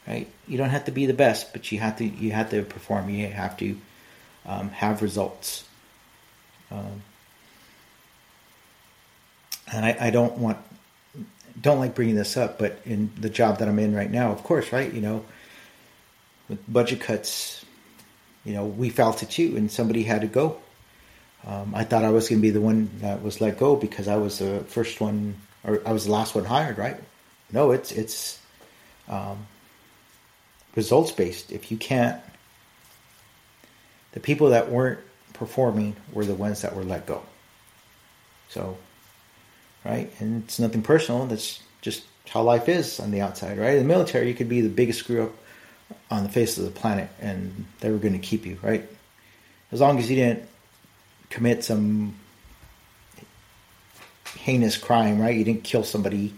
right? 0.06 0.26
You 0.48 0.58
don't 0.58 0.70
have 0.70 0.86
to 0.86 0.92
be 0.92 1.06
the 1.06 1.14
best, 1.14 1.52
but 1.52 1.70
you 1.70 1.78
have 1.78 1.98
to 1.98 2.04
you 2.04 2.32
have 2.32 2.50
to 2.50 2.62
perform. 2.62 3.08
You 3.10 3.28
have 3.28 3.56
to 3.58 3.76
um, 4.46 4.70
have 4.70 5.02
results. 5.02 5.64
Um, 6.70 7.02
and 9.72 9.84
I, 9.84 9.96
I 10.00 10.10
don't 10.10 10.38
want 10.38 10.58
don't 11.60 11.78
like 11.78 11.94
bringing 11.94 12.14
this 12.14 12.36
up, 12.36 12.58
but 12.58 12.80
in 12.84 13.12
the 13.20 13.28
job 13.28 13.58
that 13.58 13.68
I'm 13.68 13.78
in 13.78 13.94
right 13.94 14.10
now, 14.10 14.32
of 14.32 14.42
course, 14.42 14.72
right? 14.72 14.92
You 14.92 15.00
know, 15.00 15.24
with 16.50 16.70
budget 16.70 17.00
cuts, 17.00 17.64
you 18.44 18.52
know, 18.52 18.66
we 18.66 18.90
felt 18.90 19.22
it 19.22 19.30
too, 19.30 19.54
and 19.56 19.70
somebody 19.72 20.02
had 20.02 20.20
to 20.20 20.26
go. 20.26 20.60
Um, 21.46 21.74
I 21.74 21.84
thought 21.84 22.04
I 22.04 22.10
was 22.10 22.28
going 22.28 22.40
to 22.40 22.42
be 22.42 22.50
the 22.50 22.60
one 22.60 22.90
that 23.00 23.22
was 23.22 23.40
let 23.40 23.58
go 23.58 23.76
because 23.76 24.08
I 24.08 24.16
was 24.16 24.40
the 24.40 24.60
first 24.66 25.00
one, 25.00 25.36
or 25.64 25.80
I 25.86 25.92
was 25.92 26.04
the 26.04 26.12
last 26.12 26.34
one 26.34 26.44
hired, 26.44 26.76
right? 26.76 26.98
No, 27.50 27.70
it's 27.70 27.92
it's 27.92 28.38
um, 29.08 29.46
results 30.76 31.12
based. 31.12 31.50
If 31.50 31.70
you 31.70 31.78
can't 31.78 32.20
the 34.12 34.20
people 34.20 34.50
that 34.50 34.70
weren't 34.70 35.00
performing 35.32 35.96
were 36.12 36.24
the 36.24 36.34
ones 36.34 36.62
that 36.62 36.74
were 36.74 36.84
let 36.84 37.06
go. 37.06 37.22
So, 38.48 38.76
right? 39.84 40.12
And 40.18 40.42
it's 40.44 40.58
nothing 40.58 40.82
personal. 40.82 41.26
That's 41.26 41.62
just 41.80 42.04
how 42.28 42.42
life 42.42 42.68
is 42.68 43.00
on 43.00 43.10
the 43.10 43.20
outside, 43.20 43.58
right? 43.58 43.74
In 43.74 43.78
the 43.78 43.84
military, 43.84 44.28
you 44.28 44.34
could 44.34 44.48
be 44.48 44.60
the 44.60 44.68
biggest 44.68 45.00
screw 45.00 45.24
up 45.24 45.32
on 46.10 46.24
the 46.24 46.28
face 46.28 46.58
of 46.58 46.64
the 46.64 46.70
planet 46.70 47.08
and 47.20 47.66
they 47.80 47.90
were 47.90 47.98
going 47.98 48.12
to 48.12 48.18
keep 48.18 48.44
you, 48.44 48.58
right? 48.62 48.88
As 49.72 49.80
long 49.80 49.98
as 49.98 50.10
you 50.10 50.16
didn't 50.16 50.48
commit 51.28 51.62
some 51.62 52.14
heinous 54.36 54.76
crime, 54.76 55.20
right? 55.20 55.36
You 55.36 55.44
didn't 55.44 55.64
kill 55.64 55.84
somebody. 55.84 56.34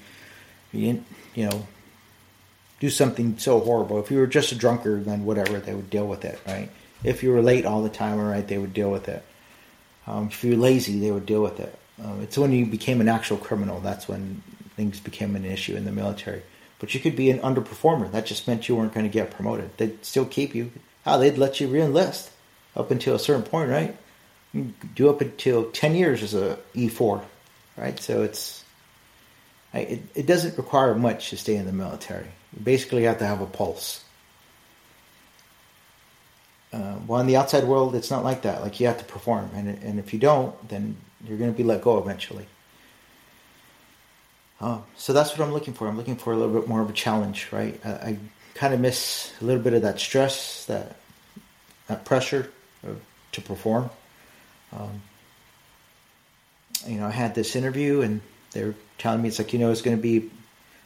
You 0.73 0.87
didn't, 0.87 1.07
you 1.35 1.49
know, 1.49 1.67
do 2.81 2.91
something 2.91 3.39
so 3.39 3.61
horrible. 3.61 3.99
If 4.01 4.11
you 4.11 4.19
were 4.19 4.27
just 4.27 4.53
a 4.53 4.55
drunkard, 4.55 5.05
then 5.05 5.25
whatever, 5.25 5.59
they 5.59 5.75
would 5.75 5.89
deal 5.89 6.07
with 6.07 6.25
it, 6.25 6.39
right? 6.47 6.69
If 7.05 7.23
you 7.23 7.31
were 7.31 7.43
late 7.43 7.65
all 7.65 7.83
the 7.83 7.89
time, 7.89 8.19
all 8.19 8.27
right, 8.27 8.47
they 8.47 8.59
would 8.59 8.75
deal 8.75 8.91
with 8.91 9.09
it. 9.09 9.25
Um, 10.07 10.27
if 10.27 10.43
you're 10.45 10.57
lazy, 10.57 10.99
they 10.99 11.11
would 11.11 11.27
deal 11.27 11.43
with 11.43 11.61
it. 11.61 11.79
Um, 12.03 12.21
it's 12.23 12.37
when 12.37 12.53
you 12.53 12.67
became 12.67 13.01
an 13.01 13.09
actual 13.09 13.37
criminal 13.37 13.81
that's 13.81 14.09
when 14.09 14.43
things 14.77 14.99
became 14.99 15.37
an 15.37 15.45
issue 15.45 15.77
in 15.77 15.85
the 15.85 15.93
military. 15.93 16.43
But 16.83 16.95
you 16.95 17.01
could 17.01 17.15
be 17.15 17.31
an 17.31 17.39
underperformer. 17.39 18.11
That 18.11 18.27
just 18.27 18.49
meant 18.49 18.69
you 18.69 18.75
weren't 18.75 18.93
going 18.93 19.07
to 19.07 19.13
get 19.13 19.31
promoted. 19.31 19.71
They'd 19.77 20.05
still 20.05 20.25
keep 20.25 20.53
you. 20.53 20.73
How 21.05 21.17
they'd 21.17 21.39
let 21.39 21.61
you 21.61 21.69
reenlist 21.69 22.31
up 22.75 22.91
until 22.91 23.15
a 23.15 23.21
certain 23.21 23.45
point, 23.45 23.71
right? 23.71 23.97
Do 24.97 25.09
up 25.09 25.21
until 25.21 25.71
ten 25.71 25.95
years 25.95 26.25
as 26.25 26.35
a 26.35 26.59
E 26.75 26.89
four, 26.89 27.23
right? 27.77 28.01
So 28.01 28.25
it's 28.25 28.65
it, 29.73 30.03
it 30.17 30.27
doesn't 30.27 30.59
require 30.59 30.97
much 30.97 31.31
to 31.31 31.37
stay 31.37 31.55
in 31.55 31.67
the 31.67 31.73
military. 31.73 32.27
You 32.53 32.65
basically 32.65 33.05
have 33.05 33.19
to 33.19 33.27
have 33.27 33.41
a 33.41 33.47
pulse. 33.47 34.03
Uh, 36.73 36.97
well, 37.07 37.21
in 37.21 37.29
the 37.29 37.37
outside 37.37 37.63
world, 37.63 37.95
it's 37.95 38.11
not 38.11 38.25
like 38.25 38.43
that. 38.43 38.61
Like 38.61 38.81
you 38.81 38.89
have 38.89 38.99
to 38.99 39.05
perform, 39.05 39.51
and 39.55 39.69
and 39.69 40.01
if 40.01 40.13
you 40.13 40.19
don't, 40.19 40.69
then 40.69 40.97
you're 41.25 41.39
going 41.39 41.53
to 41.53 41.57
be 41.57 41.63
let 41.63 41.81
go 41.81 41.99
eventually. 41.99 42.47
Uh, 44.63 44.79
so 44.97 45.13
that's 45.13 45.31
what 45.31 45.41
I'm 45.41 45.53
looking 45.53 45.75
for. 45.75 45.89
I'm 45.89 45.97
looking 45.97 46.15
for 46.15 46.33
a 46.33 46.37
little 46.37 46.55
bit 46.55 46.69
more 46.69 46.81
of 46.81 46.89
a 46.89 46.93
challenge, 46.93 47.49
right? 47.51 47.81
I, 47.85 47.91
I 47.91 48.19
kind 48.55 48.73
of 48.73 48.79
miss 48.79 49.33
a 49.41 49.45
little 49.45 49.63
bit 49.63 49.75
of 49.75 49.83
that 49.83 49.99
stress, 49.99 50.67
that 50.67 50.97
that 51.89 52.05
pressure 52.05 52.49
to 53.33 53.41
perform. 53.41 53.91
Um, 54.73 55.03
you 56.87 57.01
know, 57.01 57.07
I 57.07 57.11
had 57.11 57.35
this 57.35 57.57
interview, 57.57 58.03
and 58.03 58.21
they 58.53 58.65
were 58.65 58.75
telling 58.99 59.21
me 59.21 59.29
it's 59.29 59.39
like 59.39 59.53
you 59.53 59.59
know 59.59 59.73
it's 59.73 59.83
going 59.83 59.97
to 59.97 60.03
be 60.03 60.31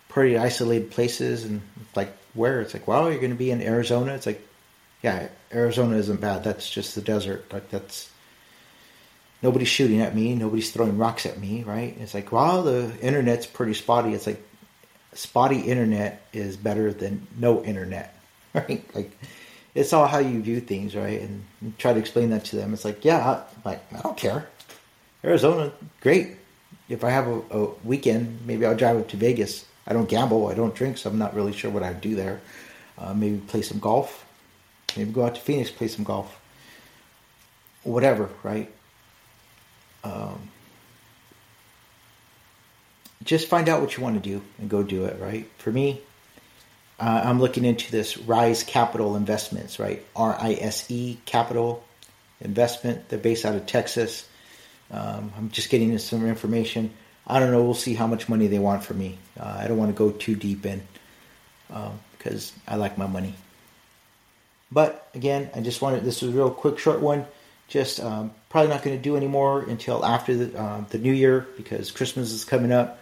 pretty 0.09 0.39
isolated 0.39 0.91
places, 0.91 1.45
and 1.45 1.61
like 1.95 2.17
where 2.33 2.63
it's 2.63 2.73
like, 2.73 2.89
wow, 2.89 3.09
you're 3.09 3.19
going 3.19 3.31
to 3.31 3.37
be 3.37 3.51
in 3.51 3.61
Arizona. 3.61 4.15
It's 4.15 4.27
like 4.27 4.41
yeah, 5.03 5.29
Arizona 5.53 5.97
isn't 5.97 6.21
bad. 6.21 6.45
That's 6.45 6.69
just 6.71 6.95
the 6.95 7.03
desert. 7.03 7.53
Like 7.53 7.69
that's 7.71 8.11
nobody's 9.43 9.69
shooting 9.69 10.01
at 10.01 10.15
me. 10.15 10.35
Nobody's 10.35 10.71
throwing 10.71 10.99
rocks 10.99 11.27
at 11.27 11.39
me. 11.39 11.63
Right? 11.63 11.97
It's 12.01 12.15
like, 12.15 12.33
wow, 12.33 12.63
the 12.63 12.93
internet's 13.01 13.47
pretty 13.47 13.75
spotty. 13.75 14.15
It's 14.15 14.27
like 14.27 14.43
spotty 15.13 15.61
internet 15.61 16.27
is 16.33 16.57
better 16.57 16.93
than 16.93 17.27
no 17.39 17.65
internet. 17.65 18.13
Right? 18.57 18.83
Like 18.95 19.11
it's 19.75 19.93
all 19.93 20.07
how 20.07 20.17
you 20.17 20.41
view 20.41 20.61
things, 20.61 20.97
right? 20.97 21.21
And 21.21 21.45
try 21.77 21.93
to 21.93 21.99
explain 21.99 22.31
that 22.31 22.47
to 22.47 22.57
them. 22.57 22.73
It's 22.73 22.87
like, 22.87 23.05
yeah, 23.05 23.19
I, 23.19 23.69
like 23.69 23.85
I 23.93 24.01
don't 24.01 24.17
care. 24.17 24.49
Arizona, 25.23 25.71
great. 26.01 26.37
If 26.89 27.05
I 27.05 27.11
have 27.11 27.27
a, 27.27 27.43
a 27.51 27.67
weekend, 27.85 28.47
maybe 28.47 28.65
I'll 28.65 28.75
drive 28.75 28.97
up 28.97 29.09
to 29.09 29.19
Vegas. 29.19 29.67
I 29.87 29.93
don't 29.93 30.09
gamble. 30.09 30.49
I 30.49 30.55
don't 30.55 30.75
drink, 30.75 30.97
so 30.97 31.11
I'm 31.11 31.19
not 31.19 31.35
really 31.35 31.53
sure 31.53 31.71
what 31.71 31.83
I'd 31.83 32.01
do 32.01 32.15
there. 32.15 32.41
Uh, 32.97 33.13
maybe 33.13 33.37
play 33.47 33.61
some 33.61 33.79
golf 33.79 34.27
Maybe 34.97 35.13
go 35.13 35.25
out 35.25 35.35
to 35.35 35.41
Phoenix, 35.41 35.71
play 35.71 35.89
some 35.89 36.05
golf. 36.05 36.41
Whatever, 37.83 38.31
right? 38.43 38.73
Um, 40.07 40.51
just 43.25 43.49
find 43.49 43.69
out 43.69 43.81
what 43.81 43.97
you 43.97 44.03
want 44.03 44.23
to 44.23 44.29
do 44.29 44.43
and 44.59 44.71
go 44.71 44.83
do 44.83 45.05
it, 45.05 45.21
right? 45.21 45.51
For 45.59 45.73
me, 45.73 46.01
uh, 47.01 47.23
I'm 47.25 47.41
looking 47.41 47.65
into 47.65 47.91
this 47.91 48.17
Rise 48.17 48.63
Capital 48.63 49.17
Investments, 49.17 49.79
right? 49.79 50.05
R 50.15 50.37
I 50.41 50.55
S 50.55 50.91
E 50.91 51.19
Capital 51.27 51.85
Investment. 52.41 53.09
They're 53.09 53.19
based 53.19 53.45
out 53.45 53.55
of 53.55 53.67
Texas. 53.67 54.29
Um, 54.91 55.33
I'm 55.37 55.51
just 55.51 55.71
getting 55.71 55.97
some 55.99 56.27
information. 56.27 56.93
I 57.27 57.41
don't 57.41 57.51
know. 57.51 57.65
We'll 57.65 57.75
see 57.75 57.95
how 57.95 58.07
much 58.07 58.29
money 58.29 58.47
they 58.47 58.61
want 58.61 58.85
from 58.85 58.99
me. 58.99 59.19
Uh, 59.39 59.57
I 59.59 59.67
don't 59.67 59.77
want 59.77 59.91
to 59.91 59.99
go 59.99 60.13
too 60.13 60.37
deep 60.37 60.65
in 60.65 60.81
because 62.19 62.53
um, 62.53 62.61
I 62.69 62.77
like 62.77 62.97
my 62.97 63.09
money. 63.09 63.35
But 64.71 65.09
again, 65.15 65.51
I 65.55 65.61
just 65.61 65.83
wanted 65.83 66.05
this 66.05 66.23
was 66.23 66.33
a 66.33 66.37
real 66.37 66.51
quick, 66.51 66.79
short 66.79 67.01
one. 67.01 67.27
Just 67.69 68.01
um, 68.01 68.33
probably 68.49 68.71
not 68.71 68.83
going 68.83 68.97
to 68.97 69.03
do 69.03 69.17
anymore 69.17 69.63
until 69.63 70.05
after 70.05 70.35
the, 70.35 70.59
uh, 70.59 70.85
the 70.91 70.99
new 70.99 71.13
year 71.13 71.47
because 71.57 71.91
Christmas 71.91 72.33
is 72.33 72.45
coming 72.45 72.73
up. 72.73 73.01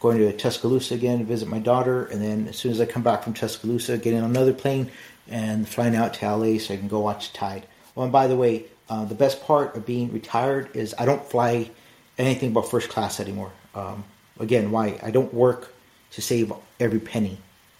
Going 0.00 0.18
to 0.18 0.32
Tuscaloosa 0.36 0.94
again 0.94 1.20
to 1.20 1.24
visit 1.24 1.48
my 1.48 1.58
daughter, 1.58 2.04
and 2.04 2.20
then 2.20 2.46
as 2.48 2.56
soon 2.56 2.72
as 2.72 2.80
I 2.80 2.84
come 2.84 3.02
back 3.02 3.22
from 3.22 3.32
Tuscaloosa, 3.32 3.96
getting 3.96 4.20
on 4.20 4.28
another 4.28 4.52
plane 4.52 4.90
and 5.28 5.66
flying 5.66 5.96
out 5.96 6.12
to 6.14 6.36
LA 6.36 6.58
so 6.58 6.74
I 6.74 6.76
can 6.76 6.88
go 6.88 7.00
watch 7.00 7.32
the 7.32 7.38
Tide. 7.38 7.66
Oh, 7.96 8.02
and 8.02 8.12
by 8.12 8.26
the 8.26 8.36
way, 8.36 8.66
uh, 8.90 9.06
the 9.06 9.14
best 9.14 9.42
part 9.44 9.74
of 9.76 9.86
being 9.86 10.12
retired 10.12 10.76
is 10.76 10.94
I 10.98 11.06
don't 11.06 11.24
fly 11.24 11.70
anything 12.18 12.52
but 12.52 12.68
first 12.68 12.90
class 12.90 13.18
anymore. 13.18 13.52
Um, 13.74 14.04
again, 14.38 14.70
why? 14.70 15.00
I 15.02 15.10
don't 15.10 15.32
work 15.32 15.72
to 16.12 16.22
save 16.22 16.52
every 16.78 17.00
penny, 17.00 17.38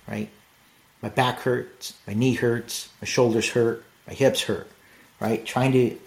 right? 0.09 0.31
My 1.03 1.11
back 1.11 1.41
hurts, 1.41 1.95
my 2.07 2.15
knee 2.15 2.35
hurts, 2.35 2.89
my 3.03 3.07
shoulders 3.07 3.51
hurt, 3.51 3.85
my 4.07 4.15
hips 4.15 4.43
hurt, 4.43 4.67
right? 5.21 5.45
Trying 5.45 5.73
to 5.73 5.99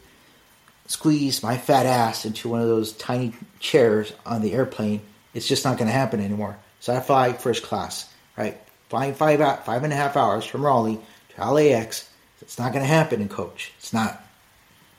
squeeze 0.88 1.44
my 1.44 1.58
fat 1.58 1.86
ass 1.86 2.26
into 2.26 2.50
one 2.50 2.62
of 2.62 2.68
those 2.68 2.94
tiny 2.94 3.34
chairs 3.60 4.12
on 4.26 4.42
the 4.42 4.54
airplane, 4.54 5.02
it's 5.34 5.48
just 5.48 5.64
not 5.64 5.78
going 5.78 5.88
to 5.88 5.94
happen 5.94 6.20
anymore. 6.20 6.58
So 6.80 6.96
I 6.96 7.00
fly 7.00 7.34
first 7.34 7.64
class, 7.64 8.12
right? 8.38 8.58
Flying 8.90 9.14
five 9.14 9.40
five 9.66 9.84
and 9.84 9.94
a 9.94 9.96
half 9.96 10.16
hours 10.16 10.46
from 10.46 10.66
Raleigh 10.66 11.00
to 11.36 11.52
LAX, 11.52 12.10
it's 12.42 12.58
not 12.58 12.72
going 12.72 12.84
to 12.84 12.90
happen 12.90 13.22
in 13.22 13.30
coach. 13.30 13.74
It's 13.78 13.94
not. 13.94 14.24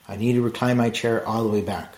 I 0.07 0.17
need 0.17 0.35
to 0.35 0.43
recline 0.43 0.77
my 0.77 0.91
chair 0.91 1.27
all 1.27 1.43
the 1.43 1.49
way 1.49 1.63
back, 1.63 1.95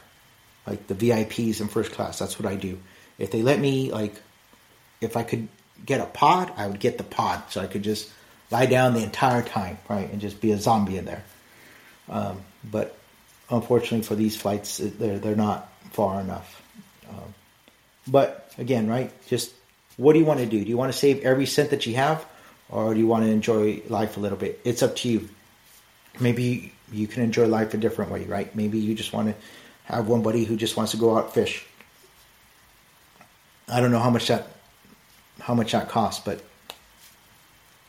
like 0.66 0.87
the 0.87 0.94
VIPs 0.94 1.61
in 1.61 1.68
first 1.68 1.92
class. 1.92 2.18
That's 2.18 2.38
what 2.38 2.50
I 2.50 2.57
do. 2.57 2.79
If 3.18 3.31
they 3.31 3.42
let 3.42 3.59
me, 3.59 3.90
like, 3.90 4.14
if 5.00 5.16
I 5.16 5.22
could 5.22 5.48
get 5.85 6.00
a 6.00 6.07
pod, 6.07 6.53
I 6.57 6.66
would 6.66 6.81
get 6.81 6.98
the 6.98 7.05
pod, 7.05 7.42
so 7.50 7.61
I 7.61 7.66
could 7.66 7.83
just 7.83 8.11
lie 8.50 8.66
down 8.66 8.94
the 8.94 9.03
entire 9.03 9.42
time, 9.42 9.79
right, 9.88 10.11
and 10.11 10.20
just 10.20 10.40
be 10.40 10.53
a 10.53 10.59
zombie 10.59 10.98
in 10.98 11.05
there. 11.05 11.24
Um, 12.09 12.40
but 12.64 12.96
unfortunately 13.50 14.02
for 14.02 14.14
these 14.14 14.36
flights, 14.36 14.78
they're 14.78 15.18
they're 15.18 15.36
not 15.36 15.72
far 15.92 16.20
enough. 16.20 16.62
Um, 17.08 17.34
but 18.06 18.52
again, 18.58 18.88
right? 18.88 19.12
Just 19.28 19.52
what 19.96 20.14
do 20.14 20.18
you 20.18 20.24
want 20.24 20.40
to 20.40 20.46
do? 20.46 20.62
Do 20.62 20.68
you 20.68 20.76
want 20.76 20.92
to 20.92 20.98
save 20.98 21.20
every 21.22 21.46
cent 21.46 21.70
that 21.70 21.86
you 21.86 21.94
have, 21.96 22.24
or 22.68 22.94
do 22.94 23.00
you 23.00 23.06
want 23.06 23.24
to 23.24 23.30
enjoy 23.30 23.82
life 23.88 24.16
a 24.16 24.20
little 24.20 24.38
bit? 24.38 24.60
It's 24.64 24.82
up 24.82 24.96
to 24.96 25.08
you. 25.08 25.28
Maybe 26.18 26.72
you 26.92 27.06
can 27.06 27.22
enjoy 27.22 27.46
life 27.46 27.74
a 27.74 27.76
different 27.76 28.10
way, 28.10 28.24
right? 28.24 28.54
Maybe 28.54 28.78
you 28.78 28.94
just 28.94 29.12
want 29.12 29.28
to 29.28 29.34
have 29.84 30.08
one 30.08 30.22
buddy 30.22 30.44
who 30.44 30.56
just 30.56 30.76
wants 30.76 30.92
to 30.92 30.98
go 30.98 31.16
out 31.16 31.34
fish. 31.34 31.64
I 33.68 33.80
don't 33.80 33.90
know 33.90 34.00
how 34.00 34.10
much 34.10 34.28
that 34.28 34.48
how 35.40 35.54
much 35.54 35.72
that 35.72 35.88
costs, 35.88 36.22
but 36.24 36.40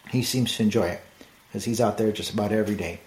he 0.10 0.24
seems 0.24 0.56
to 0.58 0.64
enjoy 0.64 0.88
it 0.88 1.02
because 1.48 1.66
he's 1.66 1.82
out 1.82 1.98
there 1.98 2.12
just 2.12 2.34
about 2.34 2.52
every 2.52 2.76
day. 2.76 3.00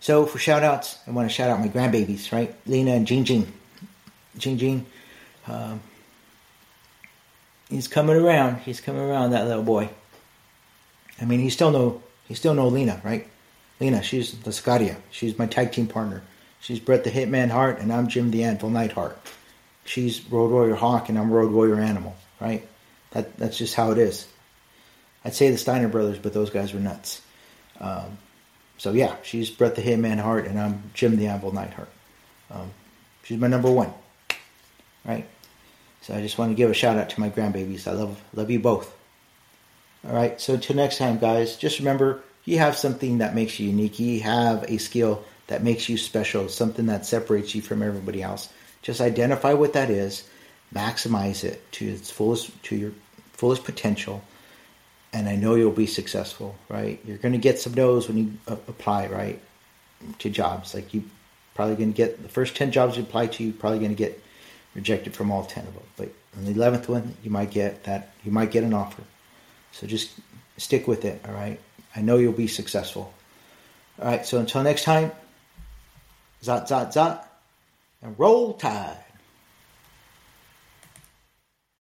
So 0.00 0.26
for 0.26 0.38
shout 0.38 0.62
outs, 0.62 0.98
I 1.06 1.10
want 1.10 1.28
to 1.28 1.34
shout 1.34 1.50
out 1.50 1.60
my 1.60 1.68
grandbabies, 1.68 2.32
right? 2.32 2.54
Lena 2.66 2.92
and 2.92 3.06
Jing 3.06 3.24
Jing. 3.24 3.52
Jing 4.36 4.58
Jing. 4.58 4.86
Um, 5.46 5.80
he's 7.68 7.88
coming 7.88 8.16
around. 8.16 8.58
He's 8.60 8.80
coming 8.80 9.02
around, 9.02 9.30
that 9.30 9.46
little 9.46 9.64
boy. 9.64 9.90
I 11.20 11.24
mean, 11.24 11.40
he 11.40 11.50
still 11.50 11.70
know 11.70 12.02
he 12.26 12.34
still 12.34 12.54
know 12.54 12.68
Lena, 12.68 13.00
right? 13.04 13.26
Lena, 13.80 14.02
she's 14.02 14.32
the 14.40 14.50
Scadia. 14.50 14.96
She's 15.10 15.38
my 15.38 15.46
tag 15.46 15.72
team 15.72 15.86
partner. 15.86 16.22
She's 16.60 16.80
Brett 16.80 17.04
the 17.04 17.10
Hitman 17.10 17.50
Hart, 17.50 17.80
and 17.80 17.92
I'm 17.92 18.08
Jim 18.08 18.30
the 18.30 18.44
Anvil 18.44 18.70
Neidhart. 18.70 19.18
She's 19.84 20.24
Road 20.30 20.50
Warrior 20.50 20.74
Hawk, 20.74 21.08
and 21.08 21.18
I'm 21.18 21.30
Road 21.32 21.52
Warrior 21.52 21.80
Animal, 21.80 22.14
right? 22.40 22.66
That 23.12 23.36
that's 23.36 23.56
just 23.56 23.74
how 23.74 23.90
it 23.92 23.98
is. 23.98 24.26
I'd 25.24 25.34
say 25.34 25.50
the 25.50 25.58
Steiner 25.58 25.88
brothers, 25.88 26.18
but 26.18 26.32
those 26.32 26.50
guys 26.50 26.72
were 26.72 26.80
nuts. 26.80 27.22
Um, 27.80 28.18
so 28.78 28.92
yeah, 28.92 29.16
she's 29.22 29.50
Brett 29.50 29.74
the 29.74 29.82
Hitman 29.82 30.18
Hart, 30.20 30.46
and 30.46 30.58
I'm 30.58 30.90
Jim 30.94 31.16
the 31.16 31.26
Anvil 31.26 31.52
Neidhart. 31.52 31.88
Um, 32.50 32.70
she's 33.24 33.38
my 33.38 33.48
number 33.48 33.70
one, 33.70 33.92
right? 35.04 35.26
So 36.02 36.14
I 36.14 36.20
just 36.20 36.38
want 36.38 36.52
to 36.52 36.54
give 36.54 36.70
a 36.70 36.74
shout 36.74 36.96
out 36.96 37.10
to 37.10 37.20
my 37.20 37.28
grandbabies. 37.28 37.86
I 37.86 37.92
love 37.92 38.22
love 38.32 38.50
you 38.50 38.60
both. 38.60 38.96
All 40.06 40.14
right. 40.14 40.40
So 40.40 40.54
until 40.54 40.76
next 40.76 40.98
time, 40.98 41.18
guys, 41.18 41.56
just 41.56 41.80
remember 41.80 42.22
you 42.44 42.58
have 42.58 42.76
something 42.76 43.18
that 43.18 43.34
makes 43.34 43.58
you 43.58 43.68
unique. 43.68 43.98
You 43.98 44.20
have 44.20 44.64
a 44.68 44.78
skill 44.78 45.24
that 45.48 45.64
makes 45.64 45.88
you 45.88 45.98
special, 45.98 46.48
something 46.48 46.86
that 46.86 47.04
separates 47.04 47.54
you 47.54 47.62
from 47.62 47.82
everybody 47.82 48.22
else. 48.22 48.48
Just 48.80 49.00
identify 49.00 49.54
what 49.54 49.72
that 49.72 49.90
is, 49.90 50.26
maximize 50.72 51.42
it 51.42 51.70
to 51.72 51.86
its 51.86 52.10
fullest 52.10 52.62
to 52.64 52.76
your 52.76 52.92
fullest 53.32 53.64
potential 53.64 54.22
and 55.12 55.28
I 55.28 55.36
know 55.36 55.54
you'll 55.54 55.70
be 55.72 55.86
successful, 55.86 56.56
right? 56.68 57.00
You're 57.04 57.18
going 57.18 57.32
to 57.32 57.38
get 57.38 57.58
some 57.58 57.74
no's 57.74 58.08
when 58.08 58.18
you 58.18 58.32
uh, 58.46 58.56
apply, 58.68 59.06
right, 59.06 59.40
to 60.18 60.30
jobs. 60.30 60.74
Like 60.74 60.92
you 60.92 61.04
probably 61.54 61.76
going 61.76 61.92
to 61.92 61.96
get 61.96 62.22
the 62.22 62.28
first 62.28 62.54
10 62.56 62.70
jobs 62.70 62.96
you 62.96 63.02
apply 63.02 63.26
to, 63.26 63.44
you're 63.44 63.52
probably 63.52 63.78
going 63.78 63.90
to 63.90 63.96
get 63.96 64.22
rejected 64.74 65.14
from 65.14 65.30
all 65.30 65.44
10 65.44 65.66
of 65.66 65.74
them. 65.74 65.82
But 65.96 66.12
on 66.36 66.44
the 66.44 66.52
11th 66.52 66.88
one, 66.88 67.16
you 67.22 67.30
might 67.30 67.50
get 67.50 67.84
that, 67.84 68.12
you 68.24 68.30
might 68.30 68.50
get 68.50 68.64
an 68.64 68.74
offer. 68.74 69.02
So 69.72 69.86
just 69.86 70.10
stick 70.56 70.86
with 70.86 71.04
it, 71.04 71.20
all 71.26 71.34
right? 71.34 71.58
I 71.96 72.00
know 72.02 72.16
you'll 72.16 72.32
be 72.32 72.46
successful. 72.46 73.12
All 74.00 74.06
right, 74.06 74.24
so 74.24 74.38
until 74.38 74.62
next 74.62 74.84
time, 74.84 75.10
zot, 76.42 76.68
zot, 76.68 76.92
zot, 76.92 77.24
and 78.02 78.14
roll 78.18 78.52
tide. 78.52 78.96